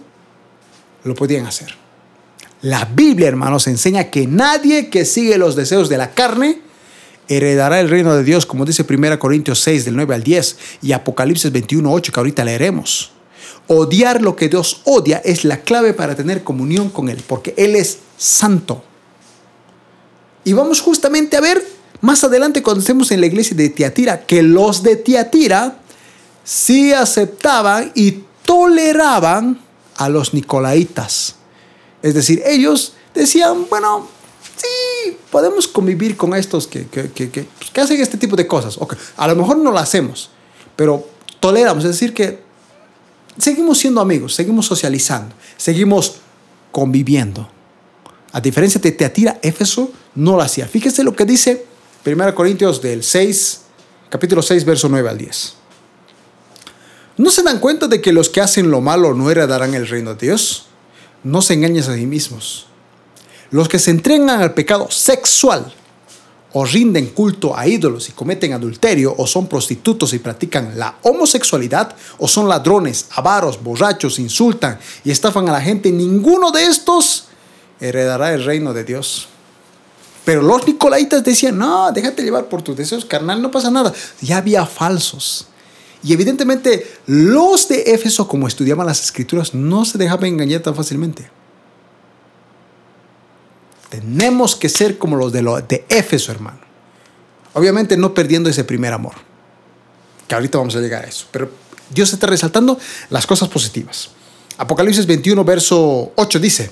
lo 1.04 1.14
podían 1.14 1.46
hacer. 1.46 1.74
La 2.62 2.84
Biblia, 2.84 3.28
hermanos, 3.28 3.66
enseña 3.66 4.10
que 4.10 4.26
nadie 4.26 4.88
que 4.88 5.04
sigue 5.04 5.38
los 5.38 5.56
deseos 5.56 5.88
de 5.88 5.98
la 5.98 6.12
carne 6.12 6.60
heredará 7.28 7.80
el 7.80 7.90
reino 7.90 8.14
de 8.14 8.24
Dios, 8.24 8.46
como 8.46 8.64
dice 8.64 8.84
1 8.88 9.18
Corintios 9.18 9.60
6, 9.60 9.84
del 9.84 9.96
9 9.96 10.14
al 10.14 10.22
10, 10.22 10.56
y 10.82 10.92
Apocalipsis 10.92 11.50
21, 11.52 11.92
8, 11.92 12.12
que 12.12 12.20
ahorita 12.20 12.44
leeremos. 12.44 13.12
Odiar 13.68 14.22
lo 14.22 14.36
que 14.36 14.48
Dios 14.48 14.82
odia 14.84 15.18
es 15.24 15.44
la 15.44 15.60
clave 15.60 15.92
para 15.92 16.14
tener 16.14 16.44
comunión 16.44 16.88
con 16.88 17.08
Él, 17.08 17.22
porque 17.26 17.52
Él 17.56 17.74
es 17.74 17.98
santo. 18.16 18.84
Y 20.44 20.52
vamos 20.52 20.80
justamente 20.80 21.36
a 21.36 21.40
ver 21.40 21.66
más 22.00 22.22
adelante 22.22 22.62
cuando 22.62 22.80
estemos 22.80 23.10
en 23.10 23.20
la 23.20 23.26
iglesia 23.26 23.56
de 23.56 23.68
Tiatira 23.70 24.20
que 24.26 24.42
los 24.42 24.82
de 24.82 24.96
Tiatira 24.96 25.80
sí 26.46 26.92
aceptaban 26.92 27.90
y 27.94 28.22
toleraban 28.44 29.60
a 29.96 30.08
los 30.08 30.32
nicolaitas. 30.32 31.34
Es 32.02 32.14
decir, 32.14 32.40
ellos 32.46 32.94
decían, 33.12 33.66
bueno, 33.68 34.08
sí, 34.56 35.16
podemos 35.30 35.66
convivir 35.66 36.16
con 36.16 36.34
estos 36.34 36.68
que, 36.68 36.86
que, 36.86 37.10
que, 37.10 37.30
que, 37.30 37.46
pues, 37.58 37.84
hacen 37.84 38.00
este 38.00 38.16
tipo 38.16 38.36
de 38.36 38.46
cosas. 38.46 38.78
Okay. 38.78 38.96
A 39.16 39.26
lo 39.26 39.34
mejor 39.34 39.58
no 39.58 39.72
lo 39.72 39.78
hacemos, 39.78 40.30
pero 40.76 41.08
toleramos, 41.40 41.84
es 41.84 41.90
decir, 41.90 42.14
que 42.14 42.40
seguimos 43.36 43.78
siendo 43.78 44.00
amigos, 44.00 44.34
seguimos 44.34 44.66
socializando, 44.66 45.34
seguimos 45.56 46.16
conviviendo. 46.70 47.48
A 48.32 48.40
diferencia 48.40 48.80
de 48.80 48.92
Teatira, 48.92 49.40
Éfeso 49.42 49.90
no 50.14 50.36
lo 50.36 50.42
hacía. 50.42 50.68
Fíjese 50.68 51.02
lo 51.02 51.16
que 51.16 51.24
dice 51.24 51.66
1 52.04 52.34
Corintios 52.36 52.80
del 52.80 53.02
6, 53.02 53.60
capítulo 54.10 54.42
6, 54.42 54.64
verso 54.64 54.88
9 54.88 55.08
al 55.08 55.18
10. 55.18 55.65
¿No 57.16 57.30
se 57.30 57.42
dan 57.42 57.60
cuenta 57.60 57.88
de 57.88 58.00
que 58.00 58.12
los 58.12 58.28
que 58.28 58.40
hacen 58.40 58.70
lo 58.70 58.80
malo 58.80 59.14
no 59.14 59.30
heredarán 59.30 59.74
el 59.74 59.88
reino 59.88 60.14
de 60.14 60.26
Dios? 60.26 60.66
No 61.24 61.40
se 61.40 61.54
engañen 61.54 61.82
a 61.82 61.94
sí 61.94 62.06
mismos. 62.06 62.66
Los 63.50 63.68
que 63.68 63.78
se 63.78 63.90
entregan 63.90 64.28
al 64.28 64.54
pecado 64.54 64.90
sexual 64.90 65.72
o 66.52 66.64
rinden 66.64 67.08
culto 67.08 67.56
a 67.56 67.66
ídolos 67.66 68.08
y 68.08 68.12
cometen 68.12 68.52
adulterio 68.52 69.14
o 69.16 69.26
son 69.26 69.46
prostitutos 69.46 70.12
y 70.12 70.18
practican 70.18 70.78
la 70.78 70.96
homosexualidad 71.02 71.94
o 72.18 72.28
son 72.28 72.48
ladrones, 72.48 73.06
avaros, 73.10 73.62
borrachos, 73.62 74.18
insultan 74.18 74.78
y 75.04 75.10
estafan 75.10 75.48
a 75.48 75.52
la 75.52 75.60
gente, 75.60 75.90
ninguno 75.92 76.50
de 76.50 76.64
estos 76.64 77.26
heredará 77.80 78.32
el 78.32 78.44
reino 78.44 78.72
de 78.72 78.84
Dios. 78.84 79.28
Pero 80.24 80.42
los 80.42 80.66
nicolaitas 80.66 81.22
decían, 81.22 81.56
no, 81.56 81.92
déjate 81.92 82.22
llevar 82.22 82.46
por 82.46 82.62
tus 82.62 82.76
deseos 82.76 83.04
carnal, 83.04 83.40
no 83.40 83.50
pasa 83.50 83.70
nada. 83.70 83.92
Ya 84.20 84.38
había 84.38 84.66
falsos. 84.66 85.46
Y 86.06 86.12
evidentemente 86.12 86.86
los 87.06 87.66
de 87.66 87.82
Éfeso, 87.82 88.28
como 88.28 88.46
estudiaban 88.46 88.86
las 88.86 89.02
escrituras, 89.02 89.54
no 89.54 89.84
se 89.84 89.98
dejaban 89.98 90.26
engañar 90.26 90.60
tan 90.60 90.76
fácilmente. 90.76 91.28
Tenemos 93.88 94.54
que 94.54 94.68
ser 94.68 94.98
como 94.98 95.16
los 95.16 95.32
de, 95.32 95.42
de 95.68 95.84
Éfeso, 95.88 96.30
hermano. 96.30 96.60
Obviamente 97.54 97.96
no 97.96 98.14
perdiendo 98.14 98.48
ese 98.48 98.62
primer 98.62 98.92
amor. 98.92 99.14
Que 100.28 100.36
ahorita 100.36 100.58
vamos 100.58 100.76
a 100.76 100.80
llegar 100.80 101.04
a 101.04 101.08
eso. 101.08 101.26
Pero 101.32 101.50
Dios 101.90 102.12
está 102.12 102.28
resaltando 102.28 102.78
las 103.10 103.26
cosas 103.26 103.48
positivas. 103.48 104.10
Apocalipsis 104.58 105.06
21, 105.06 105.44
verso 105.44 106.12
8 106.14 106.38
dice, 106.38 106.70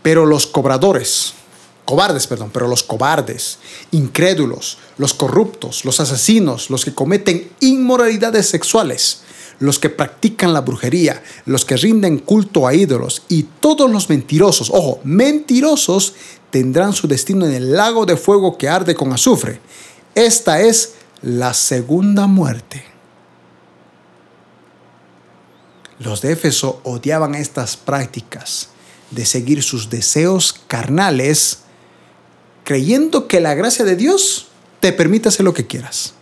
pero 0.00 0.24
los 0.24 0.46
cobradores, 0.46 1.34
cobardes, 1.90 2.28
perdón, 2.28 2.50
pero 2.52 2.68
los 2.68 2.84
cobardes, 2.84 3.58
incrédulos, 3.90 4.78
los 4.96 5.12
corruptos, 5.12 5.84
los 5.84 5.98
asesinos, 5.98 6.70
los 6.70 6.84
que 6.84 6.94
cometen 6.94 7.50
inmoralidades 7.58 8.48
sexuales, 8.48 9.22
los 9.58 9.80
que 9.80 9.90
practican 9.90 10.54
la 10.54 10.60
brujería, 10.60 11.20
los 11.46 11.64
que 11.64 11.76
rinden 11.76 12.18
culto 12.18 12.68
a 12.68 12.74
ídolos 12.74 13.24
y 13.28 13.42
todos 13.58 13.90
los 13.90 14.08
mentirosos, 14.08 14.70
ojo, 14.70 15.00
mentirosos, 15.02 16.14
tendrán 16.52 16.92
su 16.92 17.08
destino 17.08 17.44
en 17.44 17.54
el 17.54 17.72
lago 17.72 18.06
de 18.06 18.16
fuego 18.16 18.56
que 18.56 18.68
arde 18.68 18.94
con 18.94 19.12
azufre. 19.12 19.60
Esta 20.14 20.60
es 20.60 20.94
la 21.22 21.54
segunda 21.54 22.28
muerte. 22.28 22.84
Los 25.98 26.22
de 26.22 26.32
Éfeso 26.32 26.80
odiaban 26.84 27.34
estas 27.34 27.76
prácticas 27.76 28.68
de 29.10 29.26
seguir 29.26 29.64
sus 29.64 29.90
deseos 29.90 30.54
carnales 30.68 31.64
creyendo 32.64 33.26
que 33.26 33.40
la 33.40 33.54
gracia 33.54 33.84
de 33.84 33.96
Dios 33.96 34.48
te 34.80 34.92
permite 34.92 35.28
hacer 35.28 35.44
lo 35.44 35.54
que 35.54 35.66
quieras. 35.66 36.14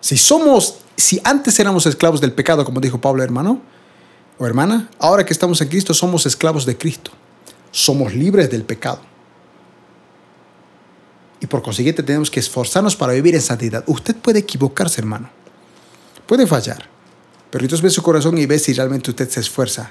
Si 0.00 0.16
somos, 0.16 0.78
si 0.96 1.20
antes 1.24 1.58
éramos 1.58 1.86
esclavos 1.86 2.20
del 2.20 2.32
pecado, 2.32 2.64
como 2.64 2.80
dijo 2.80 3.00
Pablo 3.00 3.22
hermano 3.22 3.60
o 4.38 4.46
hermana, 4.46 4.90
ahora 4.98 5.24
que 5.24 5.32
estamos 5.32 5.60
en 5.60 5.68
Cristo 5.68 5.94
somos 5.94 6.26
esclavos 6.26 6.66
de 6.66 6.76
Cristo. 6.76 7.10
Somos 7.70 8.14
libres 8.14 8.50
del 8.50 8.64
pecado. 8.64 9.00
Y 11.40 11.46
por 11.46 11.62
consiguiente 11.62 12.02
tenemos 12.02 12.30
que 12.30 12.40
esforzarnos 12.40 12.96
para 12.96 13.12
vivir 13.12 13.34
en 13.34 13.42
santidad. 13.42 13.84
Usted 13.86 14.14
puede 14.16 14.40
equivocarse, 14.40 15.00
hermano. 15.00 15.28
Puede 16.26 16.46
fallar. 16.46 16.88
Pero 17.50 17.64
entonces 17.64 17.82
ve 17.82 17.90
su 17.90 18.02
corazón 18.02 18.38
y 18.38 18.46
ve 18.46 18.58
si 18.58 18.72
realmente 18.72 19.10
usted 19.10 19.28
se 19.28 19.40
esfuerza. 19.40 19.90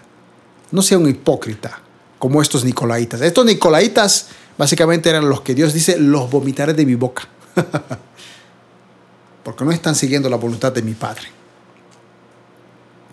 No 0.72 0.82
sea 0.82 0.98
un 0.98 1.10
hipócrita 1.10 1.82
como 2.24 2.42
estos 2.42 2.64
nicolaitas. 2.64 3.20
Estos 3.20 3.46
nicolaitas 3.46 4.28
básicamente 4.58 5.10
eran 5.10 5.28
los 5.28 5.42
que 5.42 5.54
Dios 5.54 5.74
dice, 5.74 5.98
los 6.00 6.32
vomitaré 6.32 6.74
de 6.74 6.86
mi 6.86 6.96
boca. 6.96 7.28
Porque 9.44 9.66
no 9.66 9.74
están 9.74 9.94
siguiendo 9.94 10.30
la 10.30 10.38
voluntad 10.38 10.72
de 10.72 10.82
mi 10.84 10.94
Padre. 10.94 11.24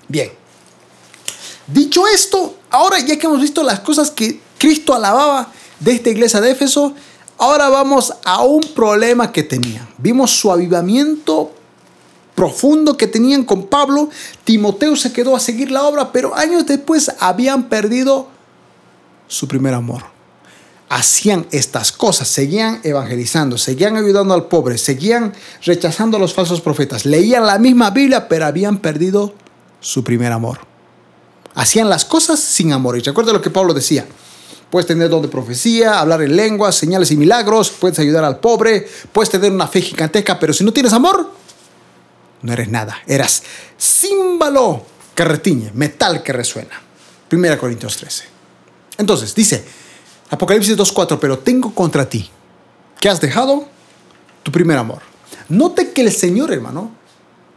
Bien. 0.06 0.30
Dicho 1.66 2.06
esto, 2.06 2.54
ahora 2.70 3.00
ya 3.00 3.18
que 3.18 3.26
hemos 3.26 3.40
visto 3.40 3.64
las 3.64 3.80
cosas 3.80 4.12
que 4.12 4.40
Cristo 4.58 4.94
alababa 4.94 5.52
de 5.80 5.90
esta 5.90 6.10
iglesia 6.10 6.40
de 6.40 6.52
Éfeso, 6.52 6.94
ahora 7.36 7.68
vamos 7.68 8.14
a 8.24 8.44
un 8.44 8.60
problema 8.60 9.32
que 9.32 9.42
tenían. 9.42 9.88
Vimos 9.98 10.30
su 10.30 10.52
avivamiento 10.52 11.52
profundo 12.36 12.96
que 12.96 13.08
tenían 13.08 13.42
con 13.42 13.66
Pablo. 13.66 14.08
Timoteo 14.44 14.94
se 14.94 15.12
quedó 15.12 15.34
a 15.34 15.40
seguir 15.40 15.72
la 15.72 15.82
obra, 15.82 16.12
pero 16.12 16.32
años 16.36 16.64
después 16.64 17.10
habían 17.18 17.68
perdido 17.68 18.28
su 19.30 19.46
primer 19.46 19.72
amor. 19.74 20.02
Hacían 20.88 21.46
estas 21.52 21.92
cosas, 21.92 22.26
seguían 22.26 22.80
evangelizando, 22.82 23.56
seguían 23.56 23.96
ayudando 23.96 24.34
al 24.34 24.48
pobre, 24.48 24.76
seguían 24.76 25.32
rechazando 25.64 26.16
a 26.16 26.20
los 26.20 26.34
falsos 26.34 26.60
profetas, 26.60 27.06
leían 27.06 27.46
la 27.46 27.58
misma 27.58 27.90
Biblia, 27.90 28.28
pero 28.28 28.44
habían 28.44 28.78
perdido 28.78 29.32
su 29.80 30.02
primer 30.02 30.32
amor. 30.32 30.58
Hacían 31.54 31.88
las 31.88 32.04
cosas 32.04 32.40
sin 32.40 32.72
amor. 32.72 32.98
Y 32.98 33.00
recuerda 33.00 33.32
lo 33.32 33.40
que 33.40 33.50
Pablo 33.50 33.72
decía. 33.72 34.04
Puedes 34.68 34.86
tener 34.86 35.08
don 35.08 35.22
de 35.22 35.28
profecía, 35.28 36.00
hablar 36.00 36.22
en 36.22 36.34
lenguas, 36.34 36.74
señales 36.74 37.10
y 37.12 37.16
milagros, 37.16 37.70
puedes 37.70 37.98
ayudar 37.98 38.24
al 38.24 38.38
pobre, 38.38 38.86
puedes 39.12 39.30
tener 39.30 39.50
una 39.50 39.66
fe 39.66 39.80
gigantesca, 39.80 40.38
pero 40.38 40.52
si 40.52 40.62
no 40.62 40.72
tienes 40.72 40.92
amor, 40.92 41.32
no 42.42 42.52
eres 42.52 42.68
nada. 42.68 42.98
Eras 43.06 43.42
címbalo 43.80 44.84
que 45.14 45.24
retiñe, 45.24 45.70
metal 45.74 46.22
que 46.22 46.32
resuena. 46.32 46.80
1 47.32 47.58
Corintios 47.58 47.96
13. 47.96 48.29
Entonces, 49.00 49.34
dice 49.34 49.64
Apocalipsis 50.28 50.76
2.4, 50.76 51.18
pero 51.18 51.38
tengo 51.38 51.74
contra 51.74 52.08
ti 52.08 52.30
que 53.00 53.08
has 53.08 53.20
dejado 53.20 53.66
tu 54.42 54.52
primer 54.52 54.76
amor. 54.76 55.00
Note 55.48 55.92
que 55.92 56.02
el 56.02 56.12
Señor, 56.12 56.52
hermano, 56.52 56.90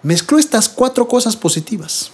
mezcló 0.01 0.39
estas 0.39 0.69
cuatro 0.69 1.07
cosas 1.07 1.35
positivas 1.35 2.11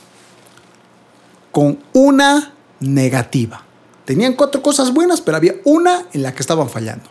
con 1.52 1.80
una 1.94 2.54
negativa. 2.80 3.64
Tenían 4.04 4.34
cuatro 4.34 4.64
cosas 4.64 4.92
buenas, 4.92 5.22
pero 5.22 5.38
había 5.38 5.56
una 5.64 6.08
en 6.12 6.24
la 6.24 6.34
que 6.34 6.42
estaban 6.42 6.70
fallando. 6.70 7.08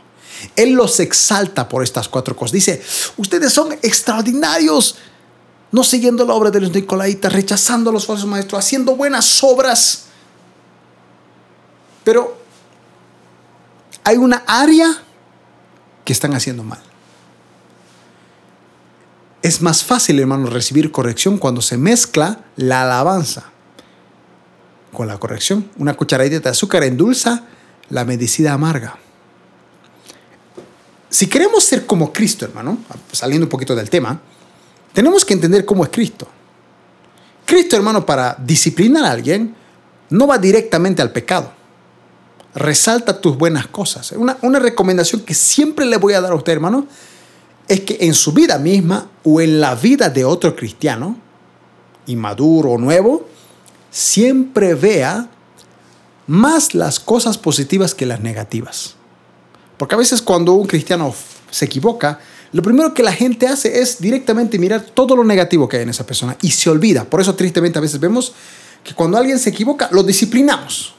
Él 0.57 0.73
los 0.73 0.99
exalta 0.99 1.69
por 1.69 1.85
estas 1.85 2.09
cuatro 2.09 2.35
cosas. 2.35 2.53
Dice, 2.53 2.83
ustedes 3.17 3.53
son 3.53 3.73
extraordinarios, 3.83 4.97
no 5.71 5.85
siguiendo 5.85 6.27
la 6.27 6.35
obra 6.35 6.51
de 6.51 6.61
los 6.61 6.73
Nicolaitas, 6.73 7.33
rechazando 7.33 7.91
a 7.91 7.93
los 7.93 8.07
falsos 8.07 8.27
maestros, 8.27 8.59
haciendo 8.65 8.97
buenas 8.97 9.43
obras 9.45 10.08
pero 12.09 12.39
hay 14.03 14.17
una 14.17 14.43
área 14.47 14.97
que 16.07 16.13
están 16.15 16.33
haciendo 16.33 16.65
mal. 16.65 16.79
Es 19.43 19.61
más 19.61 19.85
fácil, 19.85 20.19
hermano, 20.19 20.49
recibir 20.49 20.91
corrección 20.91 21.37
cuando 21.37 21.61
se 21.61 21.77
mezcla 21.77 22.47
la 22.57 22.85
alabanza 22.85 23.51
con 24.91 25.07
la 25.07 25.19
corrección. 25.19 25.69
Una 25.77 25.93
cucharadita 25.93 26.41
de 26.41 26.49
azúcar 26.49 26.83
endulza 26.83 27.45
la 27.91 28.07
medicina 28.07 28.55
amarga. 28.55 28.97
Si 31.11 31.27
queremos 31.27 31.63
ser 31.63 31.85
como 31.85 32.11
Cristo, 32.11 32.47
hermano, 32.47 32.79
saliendo 33.13 33.45
un 33.45 33.51
poquito 33.51 33.77
del 33.77 33.91
tema, 33.91 34.19
tenemos 34.95 35.27
que 35.27 35.35
entender 35.35 35.67
cómo 35.67 35.85
es 35.85 35.91
Cristo. 35.91 36.27
Cristo, 37.45 37.77
hermano, 37.77 38.07
para 38.07 38.35
disciplinar 38.39 39.05
a 39.05 39.11
alguien, 39.11 39.55
no 40.09 40.27
va 40.27 40.39
directamente 40.39 41.03
al 41.03 41.13
pecado 41.13 41.58
resalta 42.55 43.21
tus 43.21 43.37
buenas 43.37 43.67
cosas. 43.67 44.13
Una, 44.13 44.37
una 44.43 44.59
recomendación 44.59 45.23
que 45.23 45.35
siempre 45.35 45.87
le 45.87 45.97
voy 45.97 46.15
a 46.15 46.21
dar 46.21 46.33
a 46.33 46.35
usted, 46.35 46.53
hermano, 46.53 46.87
es 47.69 47.81
que 47.81 47.99
en 48.01 48.15
su 48.15 48.33
vida 48.33 48.59
misma 48.59 49.09
o 49.25 49.41
en 49.41 49.61
la 49.61 49.75
vida 49.75 50.09
de 50.09 50.25
otro 50.25 50.57
cristiano, 50.57 51.17
inmaduro 52.07 52.73
o 52.73 52.79
nuevo, 52.79 53.29
siempre 53.91 54.75
vea 54.75 55.29
más 56.27 56.75
las 56.75 57.01
cosas 57.01 57.39
positivas 57.39 57.95
que 57.95 58.07
las 58.07 58.21
negativas. 58.21 58.95
Porque 59.77 59.95
a 59.95 59.99
veces 59.99 60.23
cuando 60.23 60.53
un 60.53 60.67
cristiano 60.67 61.15
se 61.51 61.67
equivoca, 61.67 62.19
lo 62.53 62.63
primero 62.63 62.95
que 62.95 63.03
la 63.03 63.13
gente 63.13 63.47
hace 63.47 63.81
es 63.81 64.01
directamente 64.01 64.59
mirar 64.59 64.81
todo 64.81 65.15
lo 65.15 65.25
negativo 65.25 65.69
que 65.69 65.77
hay 65.77 65.83
en 65.83 65.91
esa 65.91 66.07
persona 66.07 66.37
y 66.41 66.51
se 66.51 66.71
olvida. 66.71 67.05
Por 67.05 67.21
eso 67.21 67.35
tristemente 67.35 67.79
a 67.79 67.83
veces 67.83 68.01
vemos 68.01 68.33
que 68.83 68.95
cuando 68.95 69.19
alguien 69.19 69.39
se 69.39 69.51
equivoca, 69.51 69.89
lo 69.93 70.03
disciplinamos. 70.03 70.95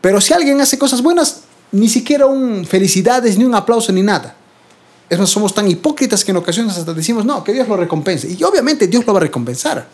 Pero 0.00 0.20
si 0.20 0.32
alguien 0.32 0.60
hace 0.60 0.78
cosas 0.78 1.02
buenas, 1.02 1.42
ni 1.72 1.88
siquiera 1.88 2.26
un 2.26 2.64
felicidades, 2.64 3.36
ni 3.38 3.44
un 3.44 3.54
aplauso, 3.54 3.92
ni 3.92 4.02
nada. 4.02 4.36
Es 5.10 5.18
más, 5.18 5.30
somos 5.30 5.54
tan 5.54 5.68
hipócritas 5.68 6.24
que 6.24 6.30
en 6.30 6.36
ocasiones 6.36 6.76
hasta 6.76 6.92
decimos, 6.92 7.24
no, 7.24 7.42
que 7.42 7.52
Dios 7.52 7.66
lo 7.66 7.76
recompense. 7.76 8.30
Y 8.30 8.42
obviamente 8.42 8.86
Dios 8.86 9.06
lo 9.06 9.12
va 9.12 9.20
a 9.20 9.22
recompensar. 9.22 9.88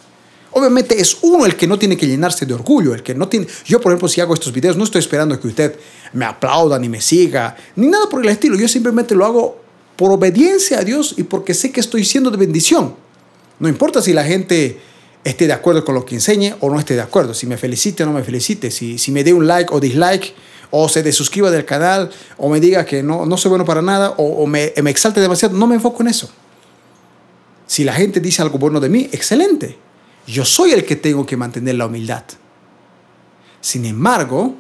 Obviamente 0.51 1.01
es 1.01 1.19
uno 1.23 1.47
el 1.47 1.57
que 1.57 1.67
no 1.67 1.79
tiene 1.79 1.97
que 1.97 2.07
llenarse 2.07 2.47
de 2.47 2.55
orgullo, 2.55 2.95
el 2.95 3.03
que 3.03 3.15
no 3.15 3.29
tiene... 3.29 3.47
Yo, 3.65 3.81
por 3.81 3.93
ejemplo, 3.93 4.09
si 4.09 4.21
hago 4.21 4.35
estos 4.35 4.53
videos, 4.53 4.77
no 4.77 4.85
estoy 4.85 5.01
esperando 5.01 5.39
que 5.41 5.49
usted 5.49 5.77
me 6.13 6.25
aplauda, 6.25 6.79
ni 6.79 6.89
me 6.89 7.01
siga, 7.01 7.57
ni 7.75 7.87
nada 7.87 8.09
por 8.09 8.23
el 8.23 8.29
estilo. 8.29 8.57
Yo 8.57 8.69
simplemente 8.69 9.15
lo 9.15 9.25
hago 9.25 9.61
por 9.97 10.13
obediencia 10.13 10.79
a 10.79 10.85
Dios 10.85 11.15
y 11.17 11.25
porque 11.25 11.55
sé 11.55 11.73
que 11.73 11.81
estoy 11.81 12.05
siendo 12.05 12.31
de 12.31 12.37
bendición. 12.37 12.95
No 13.59 13.69
importa 13.69 14.03
si 14.03 14.13
la 14.13 14.25
gente 14.25 14.81
esté 15.25 15.47
de 15.47 15.53
acuerdo 15.53 15.85
con 15.85 15.95
lo 15.95 16.05
que 16.05 16.15
enseñe 16.15 16.55
o 16.61 16.71
no 16.71 16.79
esté 16.79 16.95
de 16.95 17.01
acuerdo, 17.01 17.35
si 17.35 17.47
me 17.47 17.57
felicite 17.57 18.03
o 18.03 18.07
no 18.07 18.13
me 18.13 18.23
felicite, 18.23 18.71
si, 18.71 18.99
si 18.99 19.11
me 19.11 19.25
dé 19.25 19.33
un 19.33 19.47
like 19.47 19.73
o 19.75 19.81
dislike, 19.81 20.35
o 20.77 20.89
se 20.89 21.05
desuscriba 21.05 21.53
del 21.53 21.65
canal, 21.65 22.11
o 22.37 22.49
me 22.51 22.59
diga 22.59 22.85
que 22.85 23.01
no, 23.03 23.27
no 23.27 23.37
soy 23.37 23.51
bueno 23.51 23.65
para 23.65 23.81
nada, 23.81 24.15
o, 24.17 24.45
me, 24.47 24.73
exalte 24.75 25.21
demasiado, 25.21 25.57
no 25.57 25.69
me 25.69 25.77
enfoco 25.77 26.03
en 26.03 26.09
eso. 26.09 26.29
Si 27.67 27.85
la 27.85 27.93
gente 27.93 28.19
dice 28.19 28.43
algo 28.43 28.59
bueno 28.59 28.81
de 28.81 28.89
mí, 28.89 29.09
excelente. 29.13 29.79
Yo 30.27 30.45
soy 30.45 30.73
el 30.73 30.85
que 30.85 30.97
tengo 30.97 31.25
que 31.27 31.37
mantener 31.37 31.77
la 31.77 31.87
humildad. 31.87 32.25
Sin 33.61 33.85
embargo, 33.85 34.57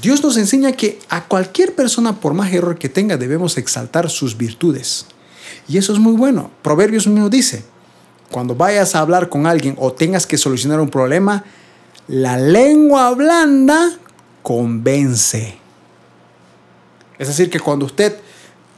Dios 0.00 0.22
nos 0.22 0.38
enseña 0.38 0.72
que 0.72 0.98
a 1.10 1.24
cualquier 1.26 1.74
persona, 1.74 2.18
por 2.18 2.32
más 2.32 2.50
error 2.54 2.78
que 2.78 2.88
tenga, 2.88 3.18
debemos 3.18 3.58
exaltar 3.58 4.08
sus 4.08 4.38
virtudes. 4.38 5.04
Y 5.68 5.76
eso 5.76 5.92
es 5.92 5.98
muy 5.98 6.14
bueno. 6.14 6.50
Proverbios 6.62 7.06
mismo 7.06 7.28
dice, 7.28 7.62
cuando 8.30 8.54
vayas 8.54 8.94
a 8.94 9.00
hablar 9.00 9.28
con 9.28 9.46
alguien 9.46 9.76
o 9.78 9.92
tengas 9.92 10.26
que 10.26 10.36
solucionar 10.36 10.80
un 10.80 10.88
problema, 10.88 11.44
la 12.08 12.36
lengua 12.36 13.12
blanda 13.14 13.98
convence. 14.42 15.58
Es 17.18 17.28
decir, 17.28 17.50
que 17.50 17.60
cuando 17.60 17.86
usted 17.86 18.16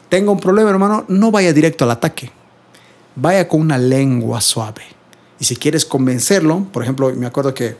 tenga 0.09 0.31
un 0.31 0.41
problema, 0.41 0.71
hermano, 0.71 1.05
no 1.09 1.31
vaya 1.31 1.53
directo 1.53 1.85
al 1.85 1.91
ataque. 1.91 2.31
Vaya 3.17 3.49
con 3.49 3.61
una 3.61 3.79
lengua 3.79 4.41
suave. 4.41 4.83
Y 5.41 5.45
si 5.45 5.57
quieres 5.57 5.85
convencerlo, 5.85 6.67
por 6.73 6.83
ejemplo, 6.83 7.13
me 7.15 7.27
acuerdo 7.27 7.53
que 7.53 7.77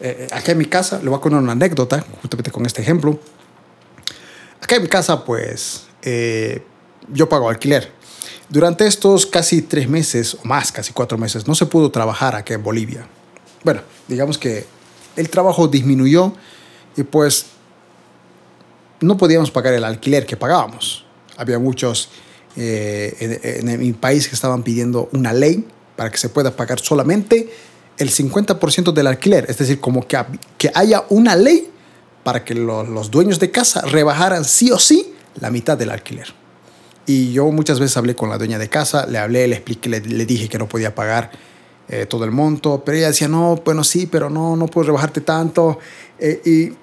eh, 0.00 0.28
acá 0.32 0.52
en 0.52 0.58
mi 0.58 0.66
casa, 0.66 0.98
le 0.98 1.08
voy 1.08 1.18
a 1.18 1.20
contar 1.20 1.40
una 1.40 1.52
anécdota, 1.52 2.04
justamente 2.20 2.50
con 2.50 2.66
este 2.66 2.82
ejemplo. 2.82 3.18
Acá 4.60 4.76
en 4.76 4.82
mi 4.82 4.88
casa, 4.88 5.24
pues, 5.24 5.86
eh, 6.02 6.62
yo 7.08 7.28
pago 7.28 7.48
alquiler. 7.48 7.92
Durante 8.52 8.86
estos 8.86 9.24
casi 9.24 9.62
tres 9.62 9.88
meses, 9.88 10.34
o 10.34 10.46
más, 10.46 10.70
casi 10.70 10.92
cuatro 10.92 11.16
meses, 11.16 11.48
no 11.48 11.54
se 11.54 11.64
pudo 11.64 11.90
trabajar 11.90 12.36
acá 12.36 12.52
en 12.52 12.62
Bolivia. 12.62 13.06
Bueno, 13.64 13.80
digamos 14.08 14.36
que 14.36 14.66
el 15.16 15.30
trabajo 15.30 15.68
disminuyó 15.68 16.34
y 16.94 17.02
pues 17.02 17.46
no 19.00 19.16
podíamos 19.16 19.50
pagar 19.50 19.72
el 19.72 19.84
alquiler 19.84 20.26
que 20.26 20.36
pagábamos. 20.36 21.06
Había 21.38 21.58
muchos 21.58 22.10
eh, 22.54 23.40
en, 23.54 23.70
en 23.70 23.80
mi 23.80 23.94
país 23.94 24.28
que 24.28 24.34
estaban 24.34 24.62
pidiendo 24.62 25.08
una 25.14 25.32
ley 25.32 25.66
para 25.96 26.10
que 26.10 26.18
se 26.18 26.28
pueda 26.28 26.54
pagar 26.54 26.78
solamente 26.78 27.50
el 27.96 28.10
50% 28.10 28.92
del 28.92 29.06
alquiler. 29.06 29.46
Es 29.48 29.56
decir, 29.56 29.80
como 29.80 30.06
que, 30.06 30.22
que 30.58 30.70
haya 30.74 31.04
una 31.08 31.36
ley 31.36 31.70
para 32.22 32.44
que 32.44 32.54
los 32.54 33.10
dueños 33.10 33.38
de 33.38 33.50
casa 33.50 33.80
rebajaran 33.80 34.44
sí 34.44 34.70
o 34.70 34.78
sí 34.78 35.14
la 35.40 35.50
mitad 35.50 35.78
del 35.78 35.90
alquiler. 35.90 36.41
Y 37.06 37.32
yo 37.32 37.50
muchas 37.50 37.80
veces 37.80 37.96
hablé 37.96 38.14
con 38.14 38.28
la 38.30 38.38
dueña 38.38 38.58
de 38.58 38.68
casa, 38.68 39.06
le 39.06 39.18
hablé, 39.18 39.48
le 39.48 39.56
expliqué, 39.56 39.88
le, 39.88 40.00
dije 40.00 40.48
que 40.48 40.58
no 40.58 40.68
podía 40.68 40.94
pagar 40.94 41.32
eh, 41.88 42.06
todo 42.06 42.24
el 42.24 42.30
monto, 42.30 42.82
pero 42.84 42.96
ella 42.96 43.08
decía, 43.08 43.28
no, 43.28 43.56
bueno, 43.64 43.82
sí, 43.82 44.06
pero 44.06 44.30
no, 44.30 44.56
no 44.56 44.66
puedo 44.66 44.86
rebajarte 44.86 45.20
tanto. 45.20 45.78
Eh, 46.18 46.40
y 46.44 46.76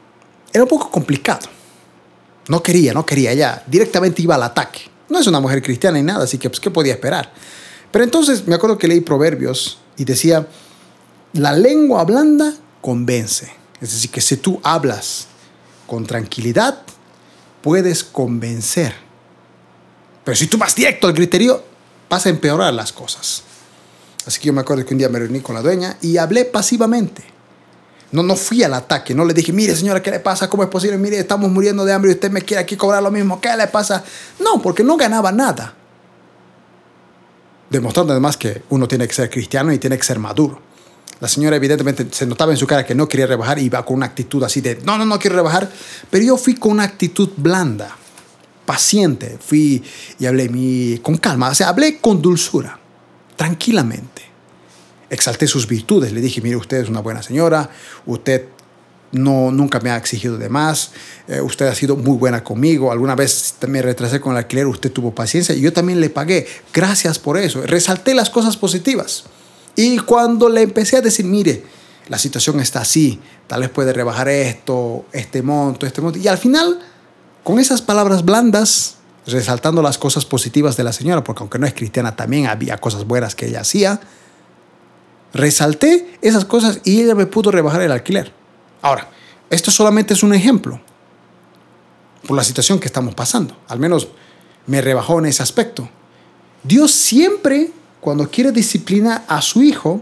era 0.54 0.64
un 0.64 0.70
poco 0.70 0.90
complicado. 0.92 1.48
No 2.50 2.62
quería, 2.62 2.94
no 2.94 3.06
quería, 3.06 3.32
ella 3.32 3.64
directamente 3.68 4.22
iba 4.22 4.36
al 4.36 4.44
ataque. 4.44 4.82
No 5.08 5.20
es 5.20 5.28
una 5.28 5.40
mujer 5.40 5.62
cristiana 5.62 5.98
ni 5.98 6.04
nada, 6.04 6.26
así 6.26 6.38
que, 6.38 6.50
pues, 6.50 6.60
¿qué 6.60 6.70
podía 6.70 6.94
esperar? 6.94 7.32
Pero 7.92 8.04
entonces 8.04 8.46
me 8.48 8.56
acuerdo 8.56 8.78
que 8.78 8.88
leí 8.88 9.02
Proverbios 9.02 9.80
y 9.98 10.06
decía, 10.06 10.48
la 11.34 11.54
lengua 11.54 12.04
blanda 12.04 12.54
convence. 12.82 13.52
Es 13.82 13.92
decir, 13.92 14.12
que 14.12 14.22
si 14.22 14.38
tú 14.38 14.60
hablas 14.64 15.28
con 15.88 16.06
tranquilidad, 16.06 16.82
puedes 17.62 18.04
convencer. 18.04 18.94
Pero 20.24 20.36
si 20.36 20.48
tú 20.48 20.58
vas 20.58 20.76
directo 20.76 21.08
al 21.08 21.14
criterio, 21.14 21.64
vas 22.10 22.26
a 22.26 22.30
empeorar 22.30 22.74
las 22.74 22.92
cosas. 22.92 23.44
Así 24.26 24.40
que 24.40 24.48
yo 24.48 24.54
me 24.54 24.62
acuerdo 24.62 24.86
que 24.86 24.94
un 24.94 24.98
día 25.00 25.10
me 25.10 25.20
reuní 25.20 25.40
con 25.40 25.56
la 25.56 25.62
dueña 25.62 25.98
y 26.02 26.18
hablé 26.18 26.46
pasivamente. 26.46 27.24
No, 28.12 28.24
no 28.24 28.36
fui 28.36 28.64
al 28.64 28.74
ataque, 28.74 29.14
no 29.14 29.24
le 29.24 29.34
dije, 29.34 29.54
mire 29.54 29.76
señora, 29.76 30.02
¿qué 30.02 30.10
le 30.10 30.20
pasa? 30.20 30.50
¿Cómo 30.50 30.64
es 30.64 30.70
posible? 30.70 30.98
Mire, 30.98 31.20
estamos 31.20 31.52
muriendo 31.52 31.86
de 31.86 31.94
hambre 31.94 32.12
y 32.12 32.16
usted 32.16 32.32
me 32.32 32.42
quiere 32.42 32.64
aquí 32.64 32.76
cobrar 32.76 33.04
lo 33.04 33.12
mismo, 33.12 33.40
¿qué 33.40 33.56
le 33.56 33.68
pasa? 33.68 34.04
No, 34.40 34.60
porque 34.62 34.84
no 34.84 34.98
ganaba 34.98 35.32
nada 35.32 35.76
demostrando 37.70 38.14
además 38.14 38.38
que 38.38 38.64
uno 38.70 38.88
tiene 38.88 39.08
que 39.08 39.14
ser 39.14 39.30
cristiano 39.30 39.72
y 39.72 39.80
tiene 39.80 39.98
que 39.98 40.04
ser 40.04 40.20
maduro. 40.20 40.62
La 41.20 41.28
señora 41.28 41.58
evidentemente 41.58 42.08
se 42.12 42.26
notaba 42.26 42.52
en 42.52 42.58
su 42.58 42.66
cara 42.66 42.86
que 42.86 42.96
no 42.96 43.08
quería 43.08 43.28
rebajar 43.28 43.60
y 43.60 43.64
iba 43.64 43.84
con 43.86 43.98
una 43.98 44.06
actitud 44.06 44.42
así 44.44 44.62
de, 44.62 44.80
no, 44.84 44.98
no, 44.98 45.06
no 45.06 45.20
quiero 45.20 45.36
rebajar, 45.36 45.70
pero 46.10 46.24
yo 46.24 46.38
fui 46.38 46.56
con 46.56 46.72
una 46.72 46.84
actitud 46.84 47.30
blanda, 47.36 47.96
paciente, 48.70 49.40
fui 49.44 49.82
y 50.20 50.28
hablé 50.28 50.48
mi, 50.48 51.00
con 51.02 51.18
calma, 51.18 51.50
o 51.50 51.56
sea, 51.56 51.70
hablé 51.70 51.98
con 51.98 52.22
dulzura, 52.22 52.80
tranquilamente. 53.36 54.22
Exalté 55.10 55.48
sus 55.48 55.68
virtudes, 55.68 56.12
le 56.12 56.22
dije, 56.22 56.40
mire, 56.40 56.56
usted 56.56 56.78
es 56.78 56.88
una 56.88 57.00
buena 57.00 57.24
señora, 57.24 57.72
usted 58.06 58.46
no, 59.12 59.50
nunca 59.50 59.80
me 59.80 59.90
ha 59.90 59.98
exigido 59.98 60.38
de 60.38 60.50
más, 60.50 60.92
eh, 61.28 61.42
usted 61.42 61.66
ha 61.66 61.74
sido 61.74 61.96
muy 61.96 62.16
buena 62.16 62.44
conmigo, 62.44 62.92
alguna 62.92 63.16
vez 63.16 63.56
me 63.68 63.82
retrasé 63.82 64.22
con 64.22 64.34
el 64.34 64.38
alquiler, 64.38 64.68
usted 64.68 64.92
tuvo 64.92 65.16
paciencia 65.16 65.56
y 65.56 65.62
yo 65.62 65.74
también 65.74 66.00
le 66.00 66.12
pagué, 66.12 66.46
gracias 66.72 67.18
por 67.18 67.40
eso, 67.40 67.64
resalté 67.64 68.14
las 68.14 68.30
cosas 68.30 68.56
positivas. 68.56 69.24
Y 69.76 69.98
cuando 69.98 70.48
le 70.48 70.62
empecé 70.62 70.98
a 70.98 71.02
decir, 71.02 71.26
mire, 71.26 71.64
la 72.08 72.20
situación 72.20 72.60
está 72.60 72.82
así, 72.82 73.20
tal 73.48 73.62
vez 73.62 73.72
puede 73.72 73.94
rebajar 73.94 74.30
esto, 74.30 75.06
este 75.12 75.42
monto, 75.42 75.88
este 75.88 76.02
monto, 76.02 76.20
y 76.20 76.28
al 76.28 76.38
final, 76.38 76.80
con 77.44 77.60
esas 77.60 77.82
palabras 77.82 78.24
blandas, 78.26 78.96
resaltando 79.26 79.82
las 79.82 79.98
cosas 79.98 80.26
positivas 80.26 80.78
de 80.78 80.84
la 80.84 80.94
señora, 80.94 81.24
porque 81.24 81.42
aunque 81.44 81.60
no 81.60 81.68
es 81.68 81.74
cristiana, 81.74 82.16
también 82.16 82.48
había 82.48 82.78
cosas 82.78 83.06
buenas 83.06 83.36
que 83.36 83.48
ella 83.48 83.62
hacía, 83.62 84.02
resalté 85.34 86.18
esas 86.22 86.46
cosas 86.46 86.82
y 86.84 87.02
ella 87.02 87.16
me 87.16 87.26
pudo 87.26 87.52
rebajar 87.52 87.82
el 87.82 87.92
alquiler. 87.92 88.34
Ahora, 88.82 89.10
esto 89.50 89.72
solamente 89.72 90.14
es 90.14 90.24
un 90.24 90.34
ejemplo 90.34 90.80
por 92.28 92.36
la 92.36 92.44
situación 92.44 92.80
que 92.80 92.88
estamos 92.88 93.16
pasando. 93.16 93.56
Al 93.68 93.80
menos 93.80 94.08
me 94.68 94.82
rebajó 94.82 95.20
en 95.20 95.26
ese 95.26 95.44
aspecto. 95.44 95.90
Dios 96.64 96.92
siempre, 96.92 97.72
cuando 98.02 98.30
quiere 98.30 98.52
disciplinar 98.52 99.24
a 99.28 99.42
su 99.42 99.62
hijo, 99.62 100.02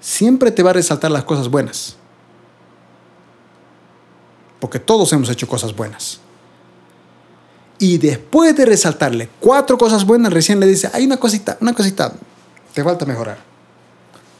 siempre 0.00 0.50
te 0.50 0.62
va 0.62 0.70
a 0.70 0.74
resaltar 0.74 1.10
las 1.10 1.24
cosas 1.24 1.48
buenas. 1.48 1.96
Porque 4.60 4.78
todos 4.78 5.12
hemos 5.12 5.28
hecho 5.28 5.46
cosas 5.46 5.74
buenas. 5.74 6.20
Y 7.78 7.98
después 7.98 8.56
de 8.56 8.64
resaltarle 8.64 9.28
cuatro 9.40 9.76
cosas 9.76 10.04
buenas, 10.04 10.32
recién 10.32 10.60
le 10.60 10.66
dice, 10.66 10.90
hay 10.92 11.04
una 11.04 11.18
cosita, 11.18 11.58
una 11.60 11.74
cosita, 11.74 12.12
te 12.72 12.82
falta 12.82 13.04
mejorar. 13.04 13.38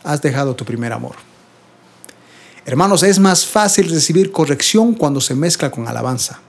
Has 0.05 0.23
dejado 0.23 0.55
tu 0.55 0.65
primer 0.65 0.93
amor. 0.93 1.17
Hermanos, 2.65 3.03
es 3.03 3.19
más 3.19 3.47
fácil 3.47 3.91
recibir 3.91 4.33
corrección 4.33 4.95
cuando 4.95 5.21
se 5.21 5.35
mezcla 5.35 5.71
con 5.71 5.87
alabanza. 5.87 6.41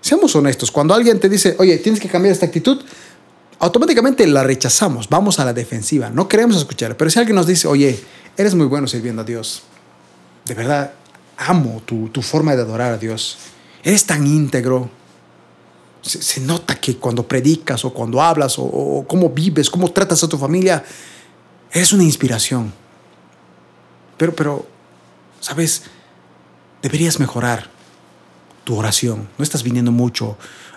Seamos 0.00 0.34
honestos, 0.36 0.70
cuando 0.70 0.94
alguien 0.94 1.18
te 1.20 1.28
dice, 1.28 1.56
oye, 1.58 1.78
tienes 1.78 2.00
que 2.00 2.08
cambiar 2.08 2.32
esta 2.32 2.46
actitud, 2.46 2.82
automáticamente 3.60 4.26
la 4.26 4.42
rechazamos, 4.42 5.08
vamos 5.08 5.38
a 5.38 5.44
la 5.44 5.52
defensiva, 5.52 6.10
no 6.10 6.28
queremos 6.28 6.56
escuchar. 6.56 6.96
Pero 6.96 7.10
si 7.10 7.18
alguien 7.18 7.36
nos 7.36 7.46
dice, 7.46 7.68
oye, 7.68 7.98
eres 8.36 8.54
muy 8.54 8.66
bueno 8.66 8.88
sirviendo 8.88 9.22
a 9.22 9.24
Dios, 9.24 9.62
de 10.44 10.54
verdad, 10.54 10.92
amo 11.36 11.82
tu, 11.84 12.10
forma 12.22 12.56
de 12.56 12.62
adorar 12.62 12.92
a 12.92 12.98
Dios, 12.98 13.38
eres 13.84 14.04
tan 14.04 14.26
íntegro, 14.26 14.90
se, 16.02 16.40
nota 16.40 16.74
que 16.78 16.96
cuando 16.96 17.26
predicas 17.26 17.84
o 17.84 17.92
cuando 17.92 18.20
hablas 18.20 18.56
o, 18.58 19.04
cómo 19.08 19.30
vives, 19.30 19.70
cómo 19.70 19.90
tratas 19.90 20.22
a 20.24 20.28
tu 20.28 20.36
familia, 20.36 20.84
eres 21.70 21.92
una 21.92 22.02
inspiración. 22.02 22.72
Pero, 24.16 24.34
pero 24.34 24.66
¿sabes? 25.40 25.84
Deberías 26.82 27.20
mejorar 27.20 27.70
tu 28.64 28.76
oración. 28.76 29.28
No 29.38 29.42
estás 29.42 29.62
viniendo 29.62 29.92
mucho 29.92 30.36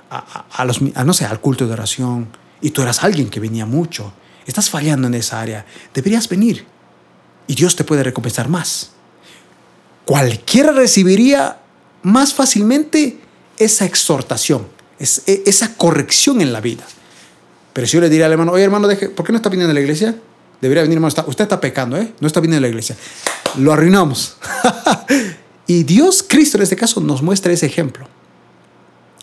a, 0.09 0.65
los, 0.65 0.81
no 0.81 1.13
sé, 1.13 1.25
al 1.25 1.41
culto 1.41 1.65
de 1.67 1.73
oración 1.73 2.29
y 2.61 2.71
tú 2.71 2.81
eras 2.81 3.03
alguien 3.03 3.29
que 3.29 3.39
venía 3.39 3.65
mucho. 3.65 4.13
Estás 4.45 4.69
fallando 4.69 5.07
en 5.07 5.15
esa 5.15 5.41
área. 5.41 5.65
Deberías 5.93 6.29
venir 6.29 6.65
y 7.47 7.55
Dios 7.55 7.75
te 7.75 7.83
puede 7.83 8.03
recompensar 8.03 8.47
más. 8.47 8.91
Cualquiera 10.05 10.71
recibiría 10.71 11.59
más 12.03 12.33
fácilmente 12.33 13.19
esa 13.57 13.85
exhortación, 13.85 14.67
e, 14.99 15.43
esa 15.45 15.75
corrección 15.75 16.41
en 16.41 16.53
la 16.53 16.61
vida. 16.61 16.85
Pero 17.73 17.87
si 17.87 17.93
yo 17.93 18.01
le 18.01 18.09
diría 18.09 18.25
al 18.25 18.31
hermano, 18.31 18.51
oye 18.51 18.63
hermano, 18.63 18.87
deje, 18.87 19.09
¿por 19.09 19.25
qué 19.25 19.31
no 19.31 19.37
está 19.37 19.49
viniendo 19.49 19.71
a 19.71 19.73
la 19.73 19.81
iglesia? 19.81 20.15
Debería 20.61 20.83
venir, 20.83 20.97
hermano. 20.97 21.13
usted 21.27 21.43
está 21.43 21.59
pecando, 21.59 21.97
¿eh? 21.97 22.13
No 22.19 22.27
está 22.27 22.39
viniendo 22.39 22.59
a 22.59 22.61
la 22.61 22.69
iglesia 22.69 22.95
lo 23.57 23.73
arruinamos. 23.73 24.37
y 25.67 25.83
Dios, 25.83 26.23
Cristo 26.27 26.57
en 26.57 26.63
este 26.63 26.75
caso, 26.75 26.99
nos 27.01 27.21
muestra 27.21 27.51
ese 27.51 27.65
ejemplo. 27.65 28.07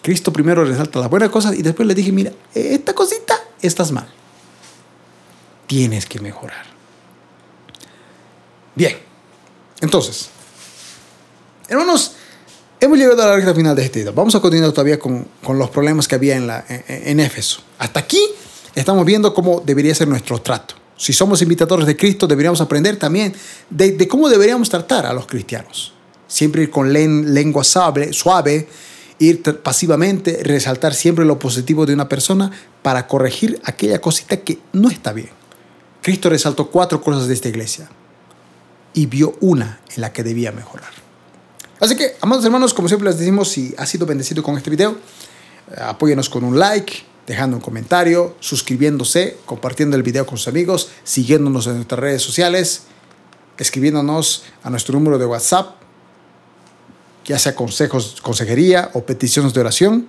Cristo 0.02 0.32
primero 0.32 0.64
resalta 0.64 0.98
las 0.98 1.11
buenas 1.11 1.30
cosas 1.30 1.54
y 1.54 1.62
después 1.62 1.87
le 1.87 1.94
dije, 1.94 2.11
mira, 2.12 2.32
esta 2.54 2.92
cosita 2.92 3.38
estás 3.61 3.92
mal. 3.92 4.08
Tienes 5.66 6.06
que 6.06 6.20
mejorar. 6.20 6.66
Bien, 8.74 8.96
entonces, 9.80 10.30
hermanos, 11.68 12.16
hemos 12.87 12.99
llegado 12.99 13.23
a 13.23 13.27
la 13.27 13.37
recta 13.37 13.55
final 13.55 13.77
de 13.77 13.85
este 13.85 14.01
video. 14.01 14.12
Vamos 14.12 14.35
a 14.35 14.40
continuar 14.40 14.73
todavía 14.73 14.99
con, 14.99 15.27
con 15.42 15.57
los 15.57 15.71
problemas 15.71 16.09
que 16.09 16.16
había 16.16 16.37
en, 16.37 16.49
la, 16.49 16.64
en, 16.68 17.21
Éfeso. 17.21 17.61
Hasta 17.79 18.01
aquí 18.01 18.21
estamos 18.75 19.07
viendo 19.07 19.33
cómo 19.33 19.62
debería 19.64 19.95
ser 19.95 20.09
nuestro 20.09 20.40
trato. 20.40 20.75
Si 20.97 21.12
somos 21.12 21.40
imitadores 21.42 21.87
de 21.87 21.97
Cristo, 21.97 22.27
deberíamos 22.27 22.61
aprender 22.61 22.97
también 22.97 23.33
de, 23.71 23.92
de 23.92 24.09
cómo 24.09 24.29
deberíamos 24.29 24.68
tratar 24.68 25.07
a 25.07 25.12
los 25.12 25.27
cristianos. 25.27 25.95
Siempre 26.27 26.62
ir 26.62 26.71
con 26.71 26.92
lengua 26.92 27.62
suave, 27.62 28.12
suave, 28.12 28.68
ir 29.21 29.42
pasivamente, 29.62 30.40
resaltar 30.42 30.95
siempre 30.95 31.25
lo 31.25 31.38
positivo 31.38 31.87
de 31.87 31.95
una 31.95 32.09
persona 32.09 32.51
para 32.83 33.07
corregir 33.07 33.61
aquella 33.64 34.01
cosita 34.01 34.38
que 34.38 34.59
no 34.73 34.90
está 34.90 35.12
bien. 35.12 35.31
Cristo 36.03 36.31
resaltó 36.31 36.68
cuatro 36.68 37.01
cosas 37.01 37.29
de 37.29 37.35
esta 37.35 37.49
iglesia 37.49 37.88
y 38.92 39.07
vio 39.07 39.37
una 39.40 39.81
en 39.95 40.01
la 40.01 40.12
que 40.12 40.25
debía 40.25 40.51
mejorar. 40.51 41.12
Así 41.83 41.97
que, 41.97 42.14
amados 42.21 42.45
hermanos, 42.45 42.73
como 42.73 42.87
siempre 42.87 43.09
les 43.09 43.18
decimos, 43.18 43.49
si 43.49 43.75
ha 43.77 43.87
sido 43.87 44.07
bendecido 44.07 44.40
con 44.40 44.57
este 44.57 44.71
video, 44.71 44.92
eh, 44.92 45.81
apóyenos 45.81 46.29
con 46.29 46.45
un 46.45 46.57
like, 46.57 47.03
dejando 47.27 47.57
un 47.57 47.61
comentario, 47.61 48.37
suscribiéndose, 48.38 49.38
compartiendo 49.47 49.97
el 49.97 50.05
video 50.05 50.25
con 50.25 50.38
sus 50.38 50.47
amigos, 50.47 50.90
siguiéndonos 51.03 51.66
en 51.66 51.75
nuestras 51.75 51.99
redes 51.99 52.23
sociales, 52.23 52.83
escribiéndonos 53.59 54.45
a 54.62 54.71
nuestro 54.71 54.95
número 54.95 55.18
de 55.18 55.27
WhatsApp, 55.27 55.75
ya 57.25 57.37
sea 57.40 57.57
consejos, 57.57 58.21
consejería 58.23 58.92
o 58.92 59.03
peticiones 59.03 59.53
de 59.53 59.59
oración, 59.59 60.07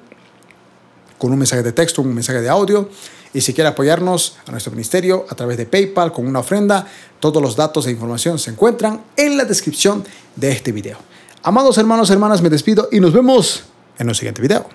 con 1.18 1.32
un 1.32 1.40
mensaje 1.40 1.64
de 1.64 1.72
texto, 1.72 2.04
un 2.04 2.14
mensaje 2.14 2.42
de 2.42 2.50
audio. 2.50 2.88
Y 3.34 3.42
si 3.42 3.52
quiere 3.56 3.70
apoyarnos 3.70 4.38
a 4.46 4.52
nuestro 4.52 4.72
ministerio 4.74 5.26
a 5.28 5.34
través 5.34 5.58
de 5.58 5.66
PayPal 5.66 6.14
con 6.14 6.28
una 6.28 6.42
ofrenda, 6.42 6.86
todos 7.20 7.42
los 7.42 7.56
datos 7.56 7.88
e 7.88 7.90
información 7.90 8.38
se 8.38 8.52
encuentran 8.52 9.04
en 9.18 9.38
la 9.38 9.46
descripción 9.46 10.04
de 10.36 10.52
este 10.52 10.72
video. 10.72 11.13
Amados 11.46 11.78
hermanos, 11.78 12.10
hermanas, 12.10 12.42
me 12.42 12.50
despido 12.50 12.88
y 12.90 13.02
nos 13.02 13.12
vemos 13.12 13.66
en 14.00 14.08
el 14.08 14.16
siguiente 14.16 14.42
video. 14.42 14.66